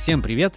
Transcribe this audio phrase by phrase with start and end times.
[0.00, 0.54] Всем привет!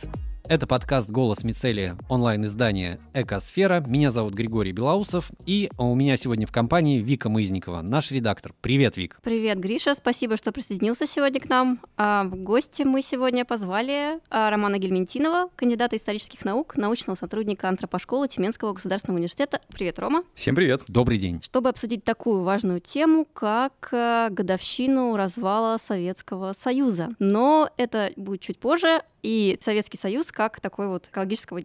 [0.47, 3.83] Это подкаст «Голос Мицелия» онлайн-издание «Экосфера».
[3.85, 8.53] Меня зовут Григорий Белоусов, и у меня сегодня в компании Вика Мызникова, наш редактор.
[8.61, 9.19] Привет, Вик.
[9.21, 9.95] Привет, Гриша.
[9.95, 11.81] Спасибо, что присоединился сегодня к нам.
[11.97, 18.29] А в гости мы сегодня позвали а, Романа Гельментинова, кандидата исторических наук, научного сотрудника антропошколы
[18.29, 19.59] Тюменского государственного университета.
[19.69, 20.23] Привет, Рома.
[20.35, 20.83] Всем привет.
[20.87, 21.41] Добрый день.
[21.43, 27.09] Чтобы обсудить такую важную тему, как а, годовщину развала Советского Союза.
[27.19, 31.61] Но это будет чуть позже, и Советский Союз как такой вот экологического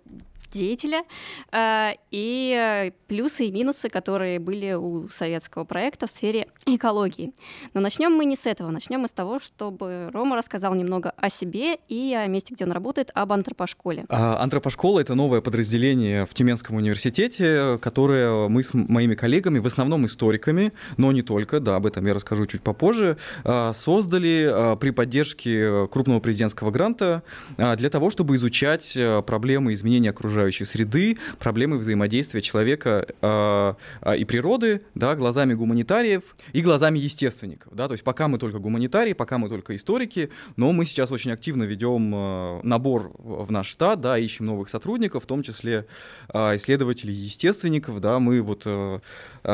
[0.50, 1.04] деятеля,
[1.52, 7.32] э, и плюсы и минусы, которые были у советского проекта в сфере экологии.
[7.74, 11.30] Но начнем мы не с этого, начнем мы с того, чтобы Рома рассказал немного о
[11.30, 14.06] себе и о месте, где он работает, об антропошколе.
[14.08, 20.06] А, антропошкола— это новое подразделение в Тюменском университете, которое мы с моими коллегами, в основном
[20.06, 24.90] историками, но не только, да, об этом я расскажу чуть попозже, а, создали а, при
[24.90, 27.22] поддержке крупного президентского гранта
[27.56, 34.82] для того, чтобы изучать проблемы изменения окружающей окружающей среды, проблемы взаимодействия человека э, и природы,
[34.94, 36.22] да, глазами гуманитариев
[36.52, 37.74] и глазами естественников.
[37.74, 41.32] Да, то есть пока мы только гуманитарии, пока мы только историки, но мы сейчас очень
[41.32, 45.86] активно ведем э, набор в наш штат, да, ищем новых сотрудников, в том числе
[46.32, 48.00] э, исследователей естественников.
[48.00, 49.00] Да, мы вот э,
[49.42, 49.50] э,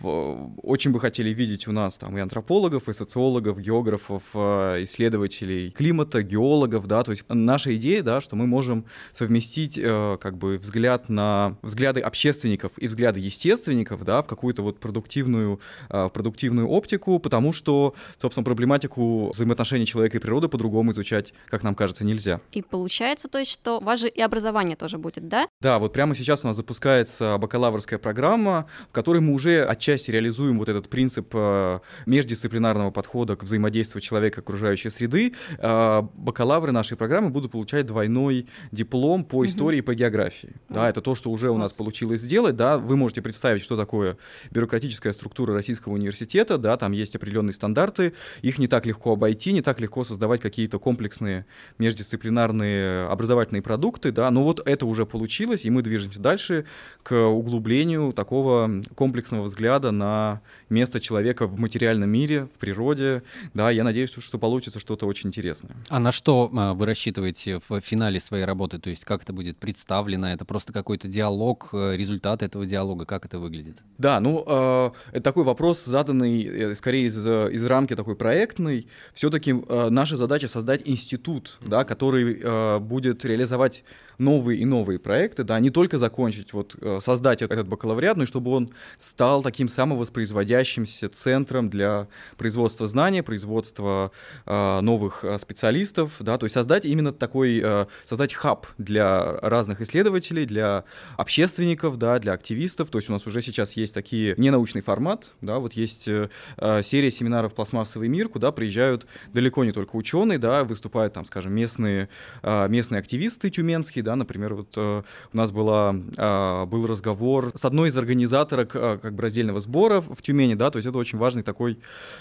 [0.00, 5.70] в, очень бы хотели видеть у нас там и антропологов, и социологов, географов, э, исследователей
[5.70, 10.58] климата, геологов, да, то есть наша идея, да, что мы можем совместить Э, как бы
[10.58, 17.18] взгляд на взгляды общественников и взгляды естественников, да, в какую-то вот продуктивную, э, продуктивную оптику,
[17.18, 22.40] потому что, собственно, проблематику взаимоотношений человека и природы по-другому изучать, как нам кажется, нельзя.
[22.52, 25.48] И получается, то есть, что у вас же и образование тоже будет, да?
[25.60, 30.58] Да, вот прямо сейчас у нас запускается бакалаврская программа, в которой мы уже отчасти реализуем
[30.58, 35.34] вот этот принцип э, междисциплинарного подхода к взаимодействию человека и окружающей среды.
[35.58, 40.54] Бакалавры нашей программы будут получать двойной диплом по истории и по географии.
[40.68, 42.56] Да, это то, что уже у нас получилось сделать.
[42.56, 44.16] Да, вы можете представить, что такое
[44.50, 46.58] бюрократическая структура Российского университета.
[46.58, 50.78] Да, там есть определенные стандарты, их не так легко обойти, не так легко создавать какие-то
[50.78, 51.46] комплексные
[51.78, 54.12] междисциплинарные образовательные продукты.
[54.12, 56.64] Да, но вот это уже получилось, и мы движемся дальше
[57.02, 63.22] к углублению такого комплексного взгляда на место человека в материальном мире, в природе.
[63.54, 65.76] Да, я надеюсь, что, получится что-то очень интересное.
[65.88, 68.78] А на что а, вы рассчитываете в финале своей работы?
[68.78, 69.81] То есть как это будет представлено?
[69.88, 73.04] Это просто какой-то диалог, э, результат этого диалога?
[73.04, 73.76] Как это выглядит?
[73.98, 78.86] Да, ну, э, это такой вопрос, заданный э, скорее из, из рамки такой проектной.
[79.14, 83.84] Все-таки э, наша задача создать институт, да, который э, будет реализовать
[84.18, 88.26] новые и новые проекты, да, не только закончить, вот, э, создать этот бакалавриат, но и
[88.26, 94.12] чтобы он стал таким самовоспроизводящимся центром для производства знаний, производства
[94.46, 99.71] э, новых э, специалистов, да, то есть создать именно такой, э, создать хаб для разных
[99.80, 100.84] исследователей, для
[101.16, 105.58] общественников, да, для активистов, то есть у нас уже сейчас есть такие ненаучный формат, да,
[105.58, 106.28] вот есть э,
[106.58, 111.52] э серия семинаров «Пластмассовый мир», куда приезжают далеко не только ученые, да, выступают там, скажем,
[111.52, 112.08] местные,
[112.42, 117.64] э, местные активисты тюменские, да, например, вот э, у нас была, э, был разговор с
[117.64, 121.18] одной из организаторок э, как бы раздельного сбора в Тюмени, да, то есть это очень
[121.18, 121.78] важный такой,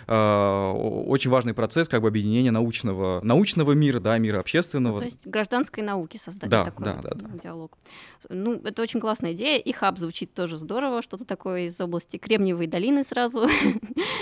[0.08, 4.94] э, очень важный процесс как бы объединения научного, научного мира, да, мира общественного.
[4.94, 7.41] Ну, то есть гражданской науки создать да, такой да, да, да.
[7.42, 7.78] Диалог.
[8.30, 12.68] Ну, это очень классная идея, и хаб звучит тоже здорово, что-то такое из области Кремниевой
[12.68, 13.48] долины сразу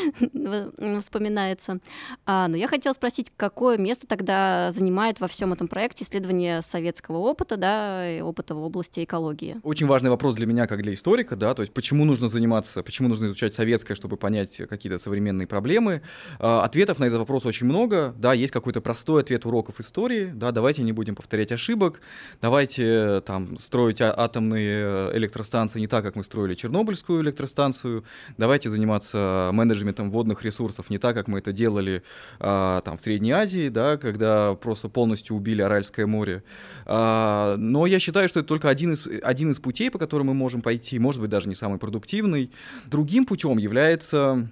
[1.02, 1.80] вспоминается.
[2.26, 7.18] А, но я хотела спросить, какое место тогда занимает во всем этом проекте исследование советского
[7.18, 9.58] опыта, да, и опыта в области экологии.
[9.64, 13.10] Очень важный вопрос для меня, как для историка, да, то есть почему нужно заниматься, почему
[13.10, 16.02] нужно изучать советское, чтобы понять какие-то современные проблемы.
[16.40, 20.52] А, ответов на этот вопрос очень много, да, есть какой-то простой ответ уроков истории, да,
[20.52, 22.02] давайте не будем повторять ошибок,
[22.42, 28.04] давайте там строить а, атомные электростанции не так, как мы строили Чернобыльскую электростанцию,
[28.38, 32.04] давайте заниматься менеджментом водных ресурсов не так, как мы это делали
[32.40, 36.44] а, там в Средней Азии, да, когда просто полностью убили Аральское море.
[36.86, 40.34] А, но я считаю, что это только один из, один из путей, по которым мы
[40.34, 42.52] можем пойти, может быть, даже не самый продуктивный.
[42.86, 44.50] Другим путем является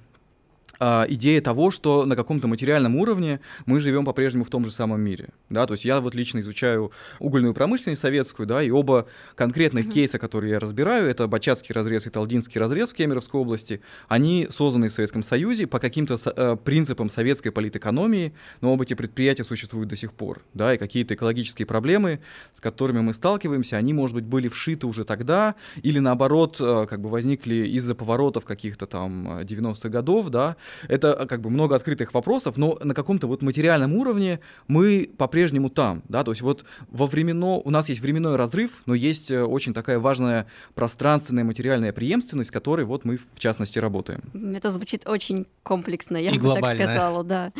[0.79, 5.29] идея того, что на каком-то материальном уровне мы живем по-прежнему в том же самом мире.
[5.49, 5.65] Да?
[5.65, 9.91] То есть я вот лично изучаю угольную промышленность советскую, да, и оба конкретных mm-hmm.
[9.91, 14.89] кейса, которые я разбираю, это Бачатский разрез и Талдинский разрез в Кемеровской области, они созданы
[14.89, 19.95] в Советском Союзе по каким-то э, принципам советской политэкономии, но оба эти предприятия существуют до
[19.95, 20.41] сих пор.
[20.53, 22.19] Да, и какие-то экологические проблемы,
[22.53, 27.01] с которыми мы сталкиваемся, они, может быть, были вшиты уже тогда, или наоборот, э, как
[27.01, 30.55] бы возникли из-за поворотов каких-то там 90-х э, годов, да,
[30.87, 35.69] это а, как бы много открытых вопросов, но на каком-то вот материальном уровне мы по-прежнему
[35.69, 39.43] там, да, то есть вот во временно, у нас есть временной разрыв, но есть э,
[39.43, 44.21] очень такая важная пространственная материальная преемственность, которой вот мы в частности работаем.
[44.55, 46.85] Это звучит очень комплексно, я И бы глобально.
[46.85, 47.51] так сказала, да.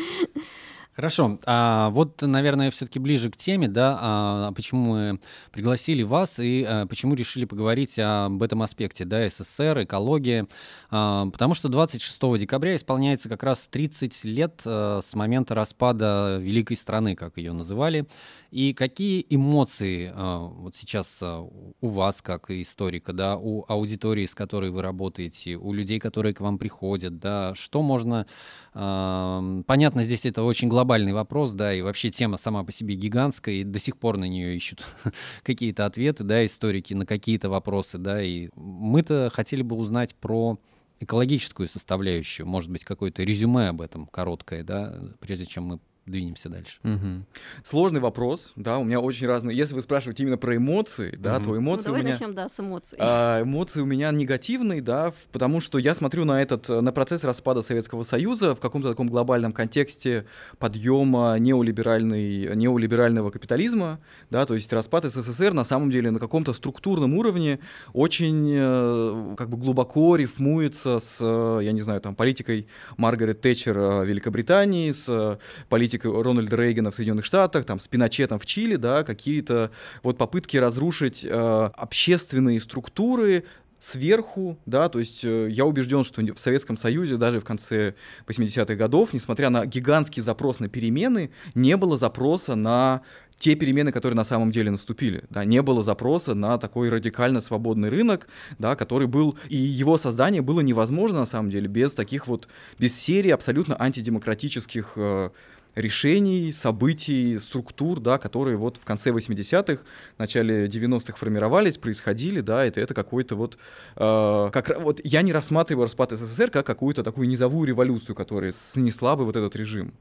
[0.98, 1.38] Хорошо.
[1.46, 5.20] А вот, наверное, все-таки ближе к теме, да, а, почему мы
[5.52, 10.48] пригласили вас и а, почему решили поговорить об этом аспекте, да, СССР, экология.
[10.90, 16.76] А, потому что 26 декабря исполняется как раз 30 лет а, с момента распада великой
[16.76, 18.08] страны, как ее называли.
[18.50, 21.46] И какие эмоции а, вот сейчас а,
[21.80, 26.40] у вас, как историка, да, у аудитории, с которой вы работаете, у людей, которые к
[26.40, 28.26] вам приходят, да, что можно...
[28.74, 33.56] А, понятно, здесь это очень глобальный вопрос, да, и вообще тема сама по себе гигантская,
[33.56, 34.86] и до сих пор на нее ищут
[35.42, 40.58] какие-то ответы, да, историки на какие-то вопросы, да, и мы-то хотели бы узнать про
[41.00, 46.78] экологическую составляющую, может быть, какое-то резюме об этом короткое, да, прежде чем мы двинемся дальше.
[46.84, 47.24] Угу.
[47.64, 49.56] Сложный вопрос, да, у меня очень разные.
[49.56, 51.44] Если вы спрашиваете именно про эмоции, да, угу.
[51.44, 52.14] то эмоции ну, давай у меня...
[52.14, 52.98] начнем, да, с эмоций.
[53.00, 57.62] А, эмоции у меня негативные, да, потому что я смотрю на этот, на процесс распада
[57.62, 60.26] Советского Союза в каком-то таком глобальном контексте
[60.58, 64.00] подъема неолиберальной, неолиберального капитализма,
[64.30, 67.60] да, то есть распад СССР на самом деле на каком-то структурном уровне
[67.92, 72.66] очень э, как бы глубоко рифмуется с, я не знаю, там, политикой
[72.96, 75.38] Маргарет Тэтчер э, Великобритании, с
[75.68, 79.70] политикой политика Рональда Рейгана в Соединенных Штатах, там, с Пиночетом в Чили, да, какие-то
[80.02, 83.44] вот попытки разрушить э, общественные структуры,
[83.80, 87.94] сверху, да, то есть э, я убежден, что в Советском Союзе даже в конце
[88.26, 93.02] 80-х годов, несмотря на гигантский запрос на перемены, не было запроса на
[93.38, 95.22] те перемены, которые на самом деле наступили.
[95.30, 98.26] Да, не было запроса на такой радикально свободный рынок,
[98.58, 102.48] да, который был, и его создание было невозможно на самом деле без таких вот,
[102.80, 105.30] без серии абсолютно антидемократических э,
[105.74, 109.82] решений, событий, структур, да, которые вот в конце 80-х,
[110.18, 113.58] начале 90-х формировались, происходили, да, это, это какой-то вот,
[113.96, 119.16] э, как, вот я не рассматриваю распад СССР как какую-то такую низовую революцию, которая снесла
[119.16, 119.92] бы вот этот режим,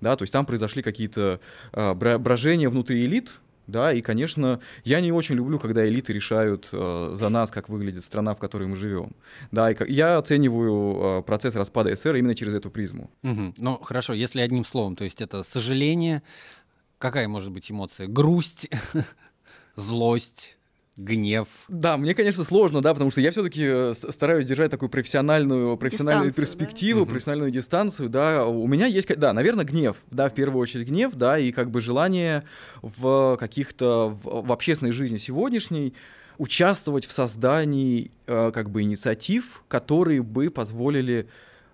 [0.00, 1.40] да, то есть там произошли какие-то
[1.72, 3.32] э, брожения внутри элит,
[3.66, 8.04] да, и, конечно, я не очень люблю, когда элиты решают э, за нас, как выглядит
[8.04, 9.12] страна, в которой мы живем.
[9.50, 13.10] Да, и я оцениваю э, процесс распада СССР именно через эту призму.
[13.22, 13.54] Угу.
[13.58, 16.22] Ну, хорошо, если одним словом, то есть это сожаление,
[16.98, 18.06] какая может быть эмоция?
[18.06, 18.68] Грусть,
[19.76, 20.56] злость,
[20.96, 21.48] гнев.
[21.68, 26.30] Да, мне, конечно, сложно, да, потому что я все-таки э, стараюсь держать такую профессиональную, профессиональную
[26.30, 27.10] дистанцию, перспективу, да?
[27.10, 28.46] профессиональную дистанцию, да.
[28.46, 31.80] У меня есть, да, наверное, гнев, да, в первую очередь гнев, да, и как бы
[31.80, 32.44] желание
[32.82, 35.94] в каких-то, в, в общественной жизни сегодняшней
[36.38, 41.28] участвовать в создании э, как бы инициатив, которые бы позволили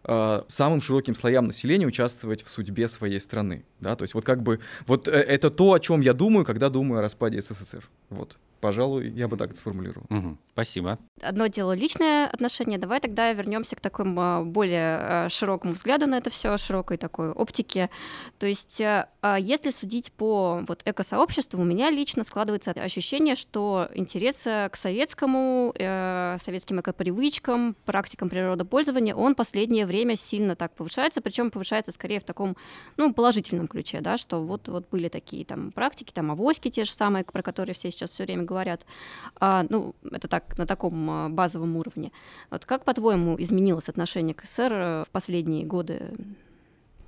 [0.04, 4.42] э, самым широким слоям населения участвовать в судьбе своей страны, да, то есть вот как
[4.42, 8.38] бы, вот э, это то, о чем я думаю, когда думаю о распаде СССР, вот.
[8.60, 10.06] Пожалуй, я бы так это сформулировал.
[10.10, 10.98] Угу, спасибо.
[11.22, 12.78] Одно дело личное отношение.
[12.78, 17.88] Давай тогда вернемся к такому более э, широкому взгляду на это все, широкой такой оптике.
[18.38, 24.42] То есть, а если судить по вот экосообществу, у меня лично складывается ощущение, что интерес
[24.42, 31.92] к советскому, э, советским экопривычкам, практикам природопользования, он последнее время сильно так повышается, причем повышается
[31.92, 32.56] скорее в таком,
[32.98, 36.92] ну, положительном ключе, да, что вот, вот были такие там практики, там авоськи те же
[36.92, 38.84] самые, про которые все сейчас все время говорят.
[39.38, 42.10] А, ну, это так, на таком а, базовом уровне.
[42.50, 46.10] Вот как, по-твоему, изменилось отношение к СССР э, в последние годы?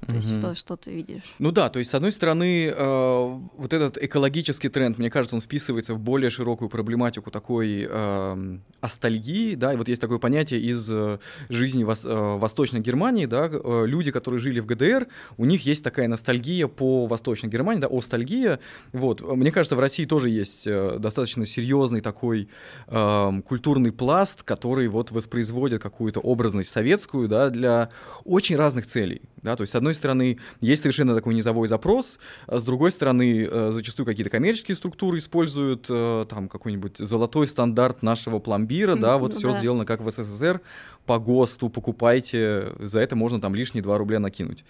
[0.06, 1.22] То есть что, что ты видишь?
[1.38, 5.40] Ну да, то есть с одной стороны, э, вот этот экологический тренд, мне кажется, он
[5.40, 10.90] вписывается в более широкую проблематику такой э, астальгии, да, и вот есть такое понятие из
[10.90, 15.06] э, жизни вос, э, Восточной Германии, да, э, люди, которые жили в ГДР,
[15.36, 18.58] у них есть такая ностальгия по Восточной Германии, да, остальгия,
[18.92, 22.48] вот, мне кажется, в России тоже есть э, достаточно серьезный такой
[22.88, 27.90] э, культурный пласт, который вот воспроизводит какую-то образность советскую, да, для
[28.24, 32.18] очень разных целей, да, то есть с одной одной стороны, есть совершенно такой низовой запрос,
[32.46, 38.02] а с другой стороны, э, зачастую какие-то коммерческие структуры используют э, там какой-нибудь золотой стандарт
[38.02, 39.58] нашего пломбира, да, вот ну, все да.
[39.58, 40.60] сделано как в СССР,
[41.06, 44.64] по ГОСТу покупайте, за это можно там лишние 2 рубля накинуть.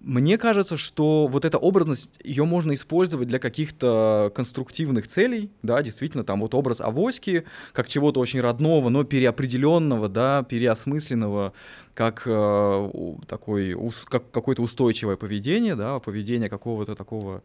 [0.00, 6.24] Мне кажется, что вот эта образность, ее можно использовать для каких-то конструктивных целей, да, действительно,
[6.24, 11.52] там вот образ авоськи, как чего-то очень родного, но переопределенного, да, переосмысленного,
[11.94, 12.90] как э,
[13.26, 17.42] такой, ус, как какой-то устойчивое поведение, да, поведение какого-то такого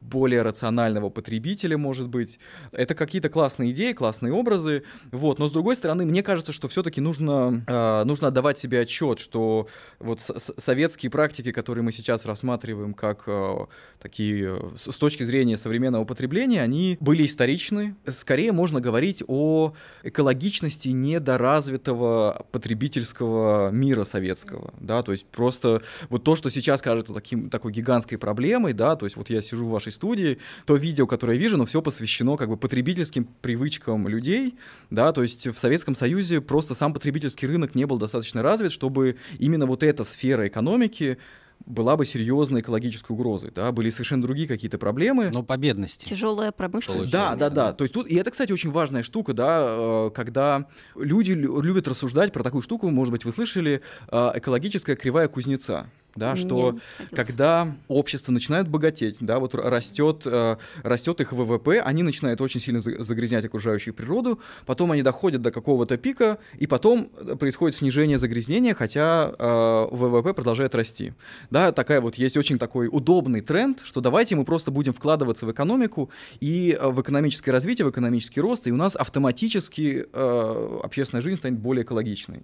[0.00, 2.38] более рационального потребителя, может быть.
[2.72, 5.38] Это какие-то классные идеи, классные образы, вот.
[5.38, 9.68] Но с другой стороны, мне кажется, что все-таки нужно, э, нужно отдавать себе отчет, что
[9.98, 10.20] вот
[10.58, 13.66] советские практики, которые мы сейчас рассматриваем как э,
[14.00, 17.96] такие с, точки зрения современного потребления, они были историчны.
[18.06, 26.36] Скорее можно говорить о экологичности недоразвитого потребительского мира советского, да, то есть просто вот то,
[26.36, 29.87] что сейчас кажется таким, такой гигантской проблемой, да, то есть вот я сижу в вашей
[29.88, 34.54] нашей студии, то видео, которое я вижу, но все посвящено как бы потребительским привычкам людей,
[34.90, 39.16] да, то есть в Советском Союзе просто сам потребительский рынок не был достаточно развит, чтобы
[39.38, 41.18] именно вот эта сфера экономики
[41.66, 45.30] была бы серьезной экологической угрозой, да, были совершенно другие какие-то проблемы.
[45.32, 46.04] Но по бедности.
[46.04, 47.10] Тяжелая промышленность.
[47.10, 47.72] Да, да, да.
[47.72, 52.32] То есть тут, и это, кстати, очень важная штука, да, э, когда люди любят рассуждать
[52.32, 56.78] про такую штуку, может быть, вы слышали, э, экологическая кривая кузнеца да, что
[57.10, 62.80] когда общество начинает богатеть, да, вот растет, э, растет их ВВП, они начинают очень сильно
[62.80, 68.74] загрязнять окружающую природу, потом они доходят до какого-то пика, и потом э, происходит снижение загрязнения,
[68.74, 71.14] хотя э, ВВП продолжает расти.
[71.50, 75.52] Да, такая вот есть очень такой удобный тренд, что давайте мы просто будем вкладываться в
[75.52, 76.10] экономику
[76.40, 81.58] и в экономическое развитие, в экономический рост, и у нас автоматически э, общественная жизнь станет
[81.58, 82.42] более экологичной.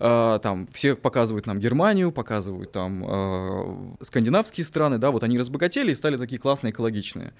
[0.00, 5.92] Э, там все показывают нам Германию, показывают там э, скандинавские страны, да, вот они разбогатели
[5.92, 7.34] и стали такие классные, экологичные.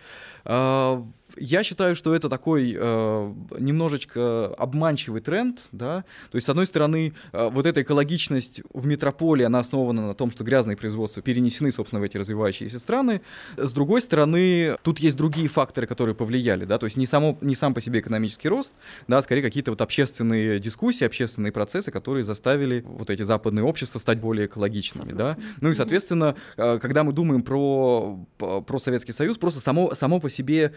[0.44, 1.02] Э,
[1.36, 7.12] я считаю, что это такой э, немножечко обманчивый тренд, да, то есть, с одной стороны,
[7.32, 12.00] э, вот эта экологичность в метрополии, она основана на том, что грязные производства перенесены, собственно,
[12.00, 13.20] в эти развивающиеся страны,
[13.56, 17.54] с другой стороны, тут есть другие факторы, которые повлияли, да, то есть не, само, не
[17.54, 18.72] сам по себе экономический рост,
[19.08, 23.98] да, а скорее какие-то вот общественные дискуссии, общественные процессы, которые заставили вот эти западные общества
[23.98, 29.38] стать более экологичными, да, ну и, соответственно, э, когда мы думаем про, про Советский Союз,
[29.38, 30.72] просто само, само по себе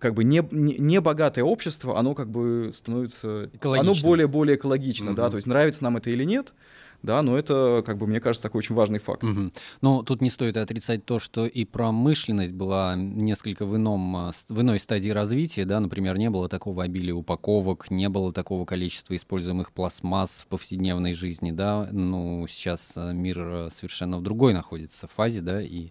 [0.00, 5.14] как бы не, не, не богатое общество, оно как бы становится, оно более-более экологично, mm-hmm.
[5.14, 6.54] да, то есть нравится нам это или нет,
[7.02, 9.22] да, но это, как бы, мне кажется, такой очень важный факт.
[9.22, 9.52] Угу.
[9.82, 14.60] Но тут не стоит отрицать то, что и промышленность была несколько в, ином, а, в
[14.60, 19.72] иной стадии развития, да, например, не было такого обилия упаковок, не было такого количества используемых
[19.72, 25.40] пластмасс в повседневной жизни, да, ну, сейчас а, мир а, совершенно в другой находится фазе,
[25.40, 25.90] да, и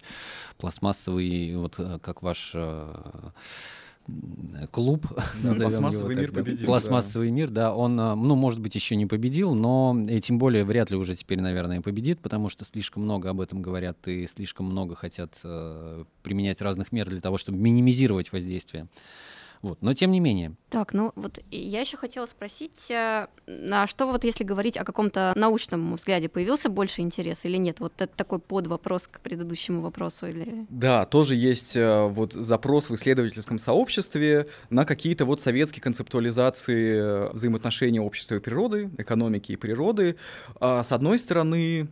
[0.58, 2.54] пластмассовый, вот как ваш
[4.72, 5.06] клуб.
[5.44, 6.66] Да, пластмассовый мир так, победил.
[6.66, 7.34] Пластмассовый да.
[7.34, 10.90] мир, да, он, а, ну, может быть, еще не победил, но и тем более вряд
[10.90, 14.96] ли уже теперь, наверное, победит, потому что слишком много об этом говорят и слишком много
[14.96, 18.88] хотят э, применять разных мер для того, чтобы минимизировать воздействие.
[19.62, 19.82] Вот.
[19.82, 20.54] Но тем не менее.
[20.70, 23.28] Так, ну вот я еще хотела спросить, а
[23.88, 27.80] что вот если говорить о каком-то научном взгляде, появился больше интерес или нет?
[27.80, 30.66] Вот это такой подвопрос к предыдущему вопросу или...
[30.70, 38.00] Да, тоже есть э, вот запрос в исследовательском сообществе на какие-то вот советские концептуализации взаимоотношений
[38.00, 40.18] общества и природы, экономики и природы.
[40.60, 41.88] А с одной стороны,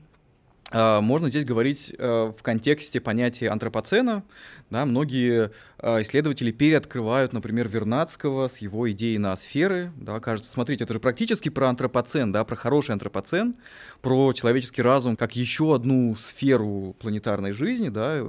[0.71, 4.23] можно здесь говорить в контексте понятия антропоцена.
[4.71, 9.91] Да, многие а, исследователи переоткрывают, например, Вернадского с его идеей на сферы.
[9.95, 13.55] Да, кажется, смотрите, это же практически про антропоцен, да, про хороший антропоцен,
[14.01, 17.89] про человеческий разум как еще одну сферу планетарной жизни.
[17.89, 18.19] Да.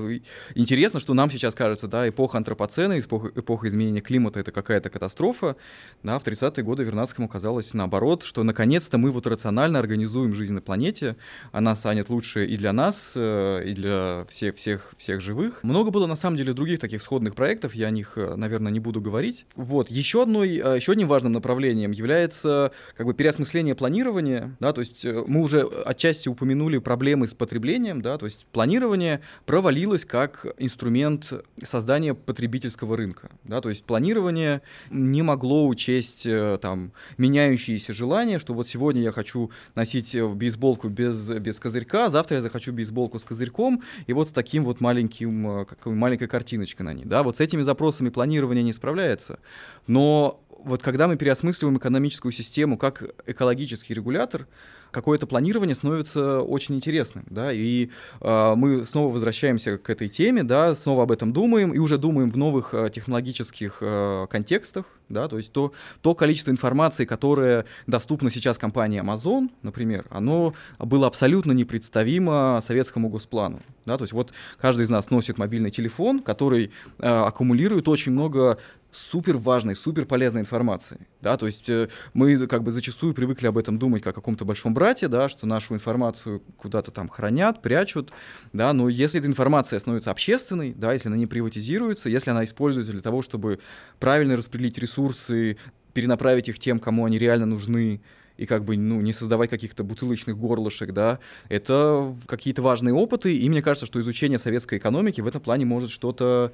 [0.54, 5.56] Интересно, что нам сейчас кажется, да, эпоха антропоцена, эпоха, эпоха изменения климата— это какая-то катастрофа.
[6.02, 10.60] Да, в 30-е годы Вернадскому казалось наоборот, что наконец-то мы вот рационально организуем жизнь на
[10.60, 11.16] планете,
[11.52, 15.62] она станет лучше и для нас, э, и для всех, всех, всех живых.
[15.62, 18.80] Много было, на самом деле, других таких сходных проектов, я о них, э, наверное, не
[18.80, 19.46] буду говорить.
[19.54, 24.80] Вот, еще, одной, э, еще одним важным направлением является как бы переосмысление планирования, да, то
[24.80, 31.32] есть мы уже отчасти упомянули проблемы с потреблением, да, то есть планирование провалилось как инструмент
[31.62, 36.26] создания потребительского рынка, да, то есть планирование не могло учесть
[36.60, 42.42] там меняющиеся желания, что вот сегодня я хочу носить бейсболку без, без козырька, завтра я
[42.42, 47.04] захочу бейсболку с козырьком, и вот с таким вот маленьким, как, маленькой картиночкой на ней,
[47.04, 49.38] да, вот с этими запросами планирование не справляется,
[49.86, 54.46] но вот когда мы переосмысливаем экономическую систему как экологический регулятор,
[54.90, 60.74] какое-то планирование становится очень интересным, да, и э, мы снова возвращаемся к этой теме, да,
[60.74, 65.36] снова об этом думаем и уже думаем в новых э, технологических э, контекстах, да, то
[65.36, 72.60] есть то, то количество информации, которое доступно сейчас компании Amazon, например, оно было абсолютно непредставимо
[72.66, 77.86] советскому госплану, да, то есть вот каждый из нас носит мобильный телефон, который э, аккумулирует
[77.88, 78.58] очень много
[78.96, 83.58] супер важной, супер полезной информацией, да, то есть э, мы как бы зачастую привыкли об
[83.58, 88.12] этом думать как о каком-то большом брате, да, что нашу информацию куда-то там хранят, прячут,
[88.52, 92.92] да, но если эта информация становится общественной, да, если она не приватизируется, если она используется
[92.92, 93.60] для того, чтобы
[93.98, 95.58] правильно распределить ресурсы,
[95.92, 98.00] перенаправить их тем, кому они реально нужны,
[98.36, 103.48] и как бы, ну, не создавать каких-то бутылочных горлышек, да, это какие-то важные опыты, и
[103.48, 106.52] мне кажется, что изучение советской экономики в этом плане может что-то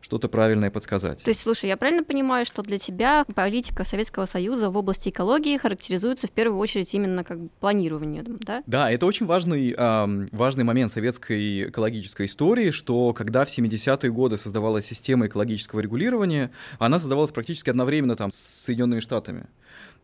[0.00, 1.22] что-то правильное подсказать.
[1.22, 5.56] То есть, слушай, я правильно понимаю, что для тебя политика Советского Союза в области экологии
[5.56, 8.62] характеризуется в первую очередь именно как планированием, да?
[8.66, 14.38] Да, это очень важный, э, важный момент советской экологической истории, что когда в 70-е годы
[14.38, 19.46] создавалась система экологического регулирования, она создавалась практически одновременно там с Соединенными Штатами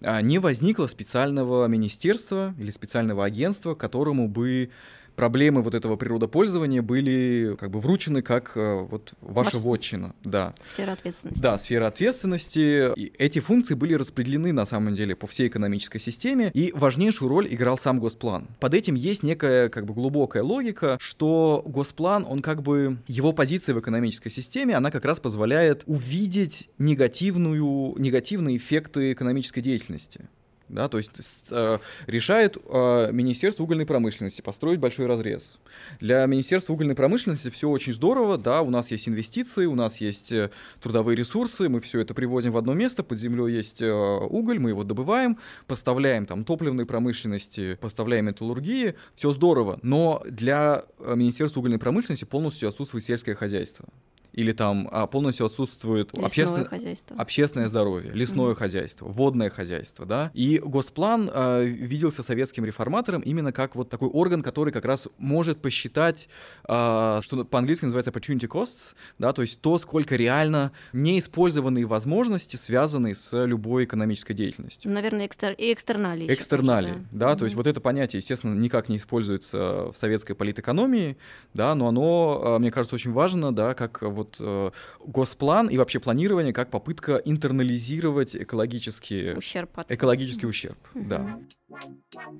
[0.03, 4.71] а, не возникло специального министерства или специального агентства, которому бы
[5.17, 9.65] проблемы вот этого природопользования были как бы вручены как э, вот ваша Ваш...
[9.65, 10.15] вотчина.
[10.25, 10.55] Да.
[10.61, 11.41] Сфера ответственности.
[11.41, 12.93] Да, сфера ответственности.
[12.97, 17.53] И эти функции были распределены на самом деле по всей экономической системе, и важнейшую роль
[17.53, 18.49] играл сам Госплан.
[18.61, 23.75] Под этим есть некая как бы глубокая логика, что Госплан, он как бы, его позиция
[23.75, 30.29] в экономической системе, она как раз позволяет увидеть негативную, негативные эффекты экономической деятельности
[30.75, 31.11] да, то есть
[31.51, 35.59] э, решает э, Министерство угольной промышленности построить большой разрез.
[36.01, 40.33] Для Министерства угольной промышленности все очень здорово, да, у нас есть инвестиции, у нас есть
[40.33, 40.51] э,
[40.83, 44.71] трудовые ресурсы, мы все это привозим в одно место, под землей есть э, уголь, мы
[44.71, 51.79] его добываем, поставляем там топливной промышленности, поставляем металлургии, все здорово, но для э, Министерства угольной
[51.79, 53.87] промышленности полностью отсутствует сельское хозяйство
[54.35, 56.65] или там а, полностью отсутствует обществен...
[56.65, 57.17] хозяйство.
[57.17, 58.55] общественное здоровье, лесное mm-hmm.
[58.57, 60.31] хозяйство, водное хозяйство, да.
[60.35, 65.63] И госплан а, виделся советским реформатором именно как вот такой орган, который как раз может
[65.63, 66.29] посчитать,
[66.65, 73.15] а, что по-английски называется opportunity costs, да, то есть то, сколько реально неиспользованные возможности, связанные
[73.15, 74.91] с любой экономической деятельностью.
[74.91, 75.53] Наверное, экстер...
[75.53, 76.33] и экстерналии.
[76.33, 77.39] Экстерналии, да, да mm-hmm.
[77.39, 81.17] то есть вот это понятие, естественно, никак не используется в советской политэкономии,
[81.53, 84.71] да, но оно, а, мне кажется, очень важно, да, как вот вот э,
[85.05, 89.79] госплан и вообще планирование как попытка интернализировать экологический ущерб.
[89.79, 89.91] От...
[89.91, 91.05] Экологический ущерб, угу.
[91.05, 91.39] да.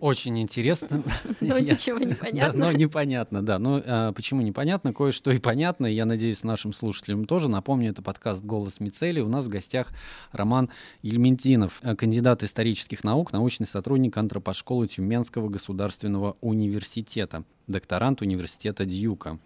[0.01, 1.03] Очень интересно.
[1.41, 2.67] Но ничего не понятно.
[2.67, 3.59] Но непонятно, да.
[3.59, 4.93] Ну, а, почему непонятно?
[4.93, 5.87] Кое-что и понятно.
[5.87, 7.49] Я надеюсь, нашим слушателям тоже.
[7.49, 9.21] Напомню, это подкаст «Голос Мицели».
[9.21, 9.93] У нас в гостях
[10.33, 10.71] Роман
[11.03, 19.39] Ельментинов, э, кандидат исторических наук, научный сотрудник антропошколы Тюменского государственного университета, докторант университета Дьюка.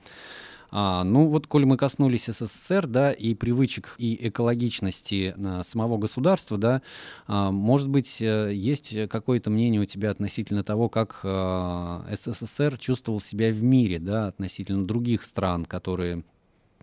[0.71, 6.59] А, ну вот, коль мы коснулись СССР, да, и привычек и экологичности а, самого государства,
[6.59, 6.83] да,
[7.27, 13.21] а, может быть, а, есть какое-то мнение у тебя относительно того, как а, СССР чувствовал
[13.21, 16.23] себя в мире, да, относительно других стран, которые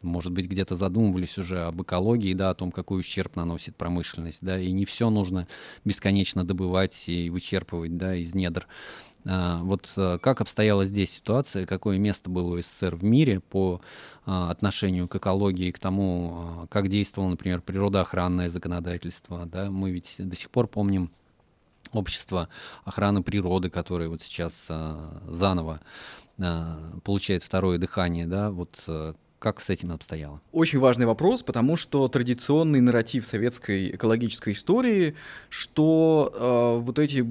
[0.02, 4.60] может быть, где-то задумывались уже об экологии, да, о том, какой ущерб наносит промышленность, да,
[4.60, 5.48] и не все нужно
[5.84, 8.67] бесконечно добывать и вычерпывать, да, из недр
[9.25, 13.81] вот э, как обстояла здесь ситуация, какое место было у СССР в мире по
[14.25, 19.45] а, отношению к экологии, к тому, а, как действовало, например, природоохранное законодательство.
[19.47, 19.71] Да?
[19.71, 21.09] Мы ведь до сих пор помним
[21.91, 22.49] общество
[22.83, 24.67] охраны природы, которое вот сейчас
[25.27, 25.79] заново
[27.03, 30.41] получает второе дыхание, да, вот э, как с этим обстояло?
[30.51, 35.15] Очень важный вопрос, потому что традиционный нарратив советской экологической истории,
[35.49, 37.25] что э, вот эти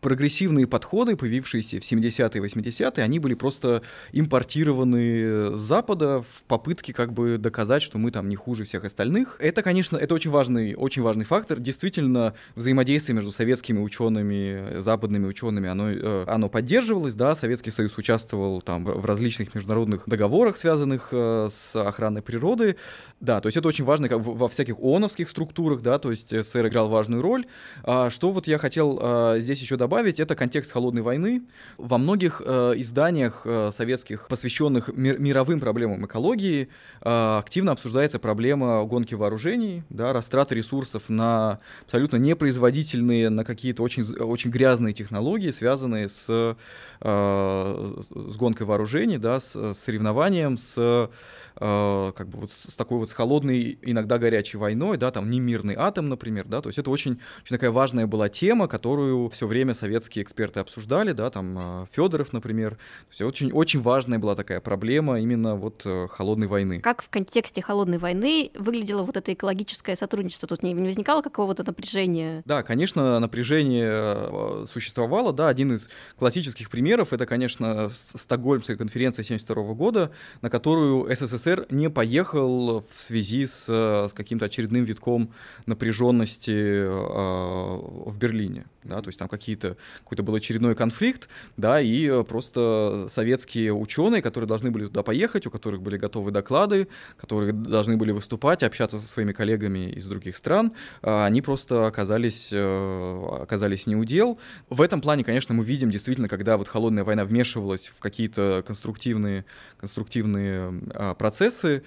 [0.00, 3.82] прогрессивные подходы, появившиеся в 70-е и 80-е, они были просто
[4.12, 9.36] импортированы с Запада в попытке как бы доказать, что мы там не хуже всех остальных.
[9.38, 11.58] Это, конечно, это очень важный, очень важный фактор.
[11.58, 18.60] Действительно, взаимодействие между советскими учеными, западными учеными, оно, э, оно поддерживалось, да, Советский Союз участвовал
[18.60, 22.76] там в различных международных договорах, связанных э, с охраной природы,
[23.20, 26.68] да, то есть это очень важно как во всяких ООНовских структурах, да, то есть СССР
[26.68, 27.46] играл важную роль.
[27.82, 31.42] А, что вот я хотел а, здесь еще добавить, добавить, это контекст холодной войны.
[31.76, 36.68] Во многих э, изданиях э, советских, посвященных ми- мировым проблемам экологии,
[37.02, 44.04] э, активно обсуждается проблема гонки вооружений, да, растраты ресурсов на абсолютно непроизводительные, на какие-то очень,
[44.20, 46.54] очень грязные технологии, связанные с, э,
[47.00, 51.10] с гонкой вооружений, да, с, соревнованием, с
[51.56, 55.40] э, как бы вот с такой вот с холодной, иногда горячей войной, да, там не
[55.40, 59.46] мирный атом, например, да, то есть это очень, очень такая важная была тема, которую все
[59.46, 62.70] время советские эксперты обсуждали, да, там э, Федоров, например.
[62.74, 66.80] То есть очень, очень важная была такая проблема именно вот э, холодной войны.
[66.80, 70.48] Как в контексте холодной войны выглядело вот это экологическое сотрудничество?
[70.48, 72.42] Тут не, не возникало какого-то напряжения?
[72.44, 75.88] Да, конечно, напряжение существовало, да, один из
[76.18, 80.10] классических примеров это, конечно, Стокгольмская конференция 1972 года,
[80.42, 85.32] на которую СССР не поехал в связи с, с каким-то очередным витком
[85.66, 88.66] напряженности э, в Берлине.
[88.82, 94.48] Да, то есть там какие-то, какой-то был очередной конфликт, да, и просто советские ученые, которые
[94.48, 96.88] должны были туда поехать, у которых были готовы доклады,
[97.18, 102.48] которые должны были выступать, общаться со своими коллегами из других стран, э, они просто оказались,
[102.52, 104.38] э, оказались не у дел.
[104.70, 109.44] В этом плане, конечно, мы видим действительно, когда вот холодная война вмешивалась в какие-то конструктивные,
[109.78, 111.82] конструктивные а, процессы,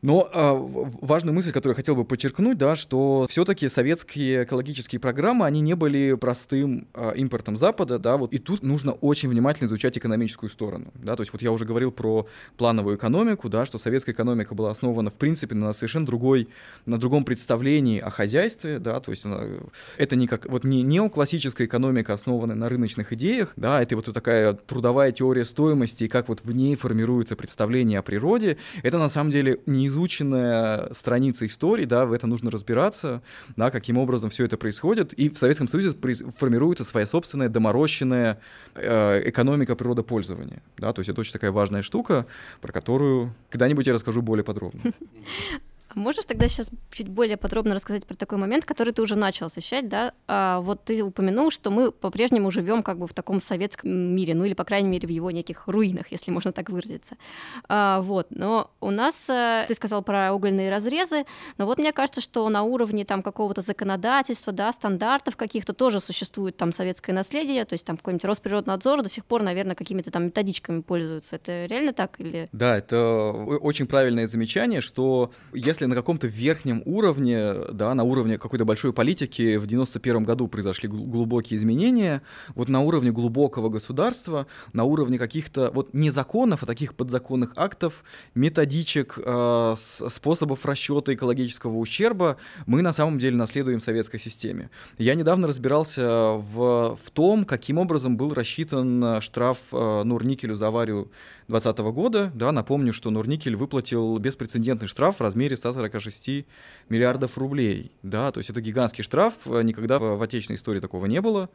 [0.00, 0.52] но э,
[1.02, 5.74] важную мысль, которую я хотел бы подчеркнуть, да, что все-таки советские экологические программы, они не
[5.74, 8.32] были простым э, импортом Запада, да, вот.
[8.32, 11.90] И тут нужно очень внимательно изучать экономическую сторону, да, то есть вот я уже говорил
[11.90, 16.48] про плановую экономику, да, что советская экономика была основана, в принципе, на совершенно другой,
[16.86, 19.46] на другом представлении о хозяйстве, да, то есть она,
[19.96, 24.52] это не как, вот не неоклассическая экономика, основанная на рыночных идеях, да, это вот такая
[24.52, 29.32] трудовая теория стоимости, и как вот в ней формируется представление о природе, это на самом
[29.32, 33.22] деле не неизученная страница истории, да, в этом нужно разбираться,
[33.56, 35.96] да, каким образом все это происходит, и в Советском Союзе
[36.36, 38.38] формируется своя собственная доморощенная
[38.74, 42.26] э, экономика природопользования, да, то есть это очень такая важная штука,
[42.60, 44.80] про которую когда-нибудь я расскажу более подробно.
[45.94, 49.88] Можешь тогда сейчас чуть более подробно рассказать про такой момент, который ты уже начал освещать,
[49.88, 50.12] да?
[50.26, 54.44] А, вот ты упомянул, что мы по-прежнему живем как бы в таком советском мире, ну
[54.44, 57.16] или, по крайней мере, в его неких руинах, если можно так выразиться.
[57.68, 61.24] А, вот, но у нас, э, ты сказал про угольные разрезы,
[61.56, 66.56] но вот мне кажется, что на уровне там какого-то законодательства, да, стандартов каких-то тоже существует
[66.56, 70.80] там советское наследие, то есть там какой-нибудь Росприроднадзор до сих пор, наверное, какими-то там методичками
[70.80, 71.36] пользуются.
[71.36, 72.48] Это реально так или?
[72.52, 78.36] Да, это очень правильное замечание, что если если на каком-то верхнем уровне, да, на уровне
[78.36, 82.22] какой-то большой политики в 91 году произошли глубокие изменения,
[82.56, 88.02] вот на уровне глубокого государства, на уровне каких-то вот не законов, а таких подзаконных актов,
[88.34, 89.76] методичек, э,
[90.08, 94.70] способов расчета экологического ущерба, мы на самом деле наследуем советской системе.
[94.98, 101.08] Я недавно разбирался в, в том, каким образом был рассчитан штраф э, Нурникелю за аварию
[101.48, 102.30] 2020 года.
[102.34, 106.46] Да, напомню, что Норникель выплатил беспрецедентный штраф в размере 146
[106.90, 107.90] миллиардов рублей.
[108.02, 111.48] Да, то есть это гигантский штраф, никогда в, в отечественной истории такого не было.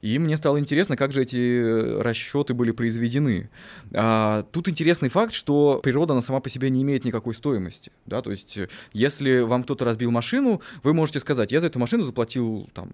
[0.00, 3.50] И мне стало интересно, как же эти расчеты были произведены.
[3.92, 7.92] А, тут интересный факт, что природа она сама по себе не имеет никакой стоимости.
[8.06, 8.58] Да, то есть
[8.92, 12.90] если вам кто-то разбил машину, вы можете сказать, я за эту машину заплатил там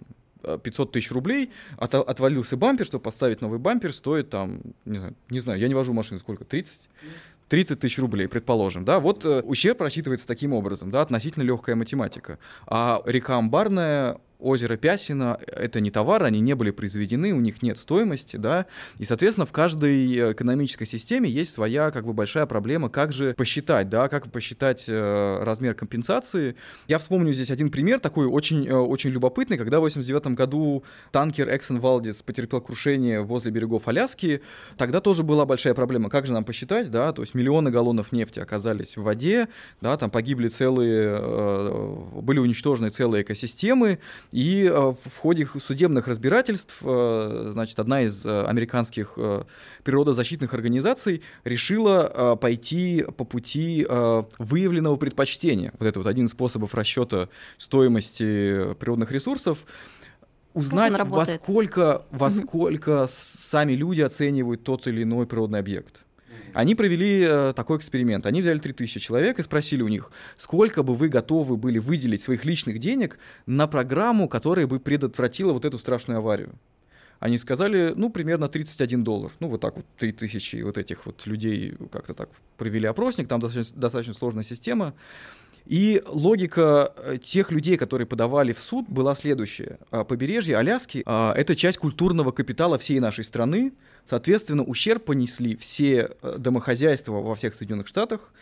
[0.63, 5.15] 500 э, тысяч рублей, от, отвалился бампер, чтобы поставить новый бампер, стоит там, не знаю,
[5.29, 6.89] не знаю, я не вожу машину, сколько, 30?
[7.49, 12.39] 30 тысяч рублей, предположим, да, вот э, ущерб рассчитывается таким образом, да, относительно легкая математика.
[12.67, 17.79] А река Амбарная озеро Пясино— это не товары, они не были произведены, у них нет
[17.79, 18.67] стоимости, да,
[18.99, 23.89] и, соответственно, в каждой экономической системе есть своя, как бы, большая проблема, как же посчитать,
[23.89, 26.57] да, как посчитать э, размер компенсации.
[26.89, 31.49] Я вспомню здесь один пример, такой очень, э, очень любопытный, когда в 89 году танкер
[31.49, 34.41] Exxon Valdez потерпел крушение возле берегов Аляски,
[34.77, 38.41] тогда тоже была большая проблема, как же нам посчитать, да, то есть миллионы галлонов нефти
[38.41, 39.49] оказались в воде,
[39.81, 43.99] да, там погибли целые, э, были уничтожены целые экосистемы,
[44.33, 49.19] и э, в ходе судебных разбирательств, э, значит, одна из э, американских
[49.83, 53.87] природозащитных организаций решила пойти по пути
[54.39, 55.73] выявленного предпочтения.
[55.79, 59.65] Вот это вот один из способов расчета стоимости природных ресурсов
[60.55, 66.05] узнать, во сколько, во сколько сами люди оценивают тот или иной природный объект.
[66.55, 68.27] Они провели э, такой эксперимент.
[68.27, 72.45] Они взяли 3000 человек и спросили у них, сколько бы вы готовы были выделить своих
[72.45, 76.55] личных денег на программу, которая бы предотвратила вот эту страшную аварию.
[77.21, 79.31] Они сказали, ну, примерно 31 доллар.
[79.41, 83.79] Ну, вот так вот 3000 вот этих вот людей как-то так провели опросник, там достаточно,
[83.79, 84.95] достаточно сложная система.
[85.67, 89.79] И логика э, тех людей, которые подавали в суд, была следующая.
[89.91, 93.73] А, побережье Аляски а,— это часть культурного капитала всей нашей страны.
[94.05, 98.33] Соответственно, ущерб понесли все э, домохозяйства во всех Соединенных Штатах,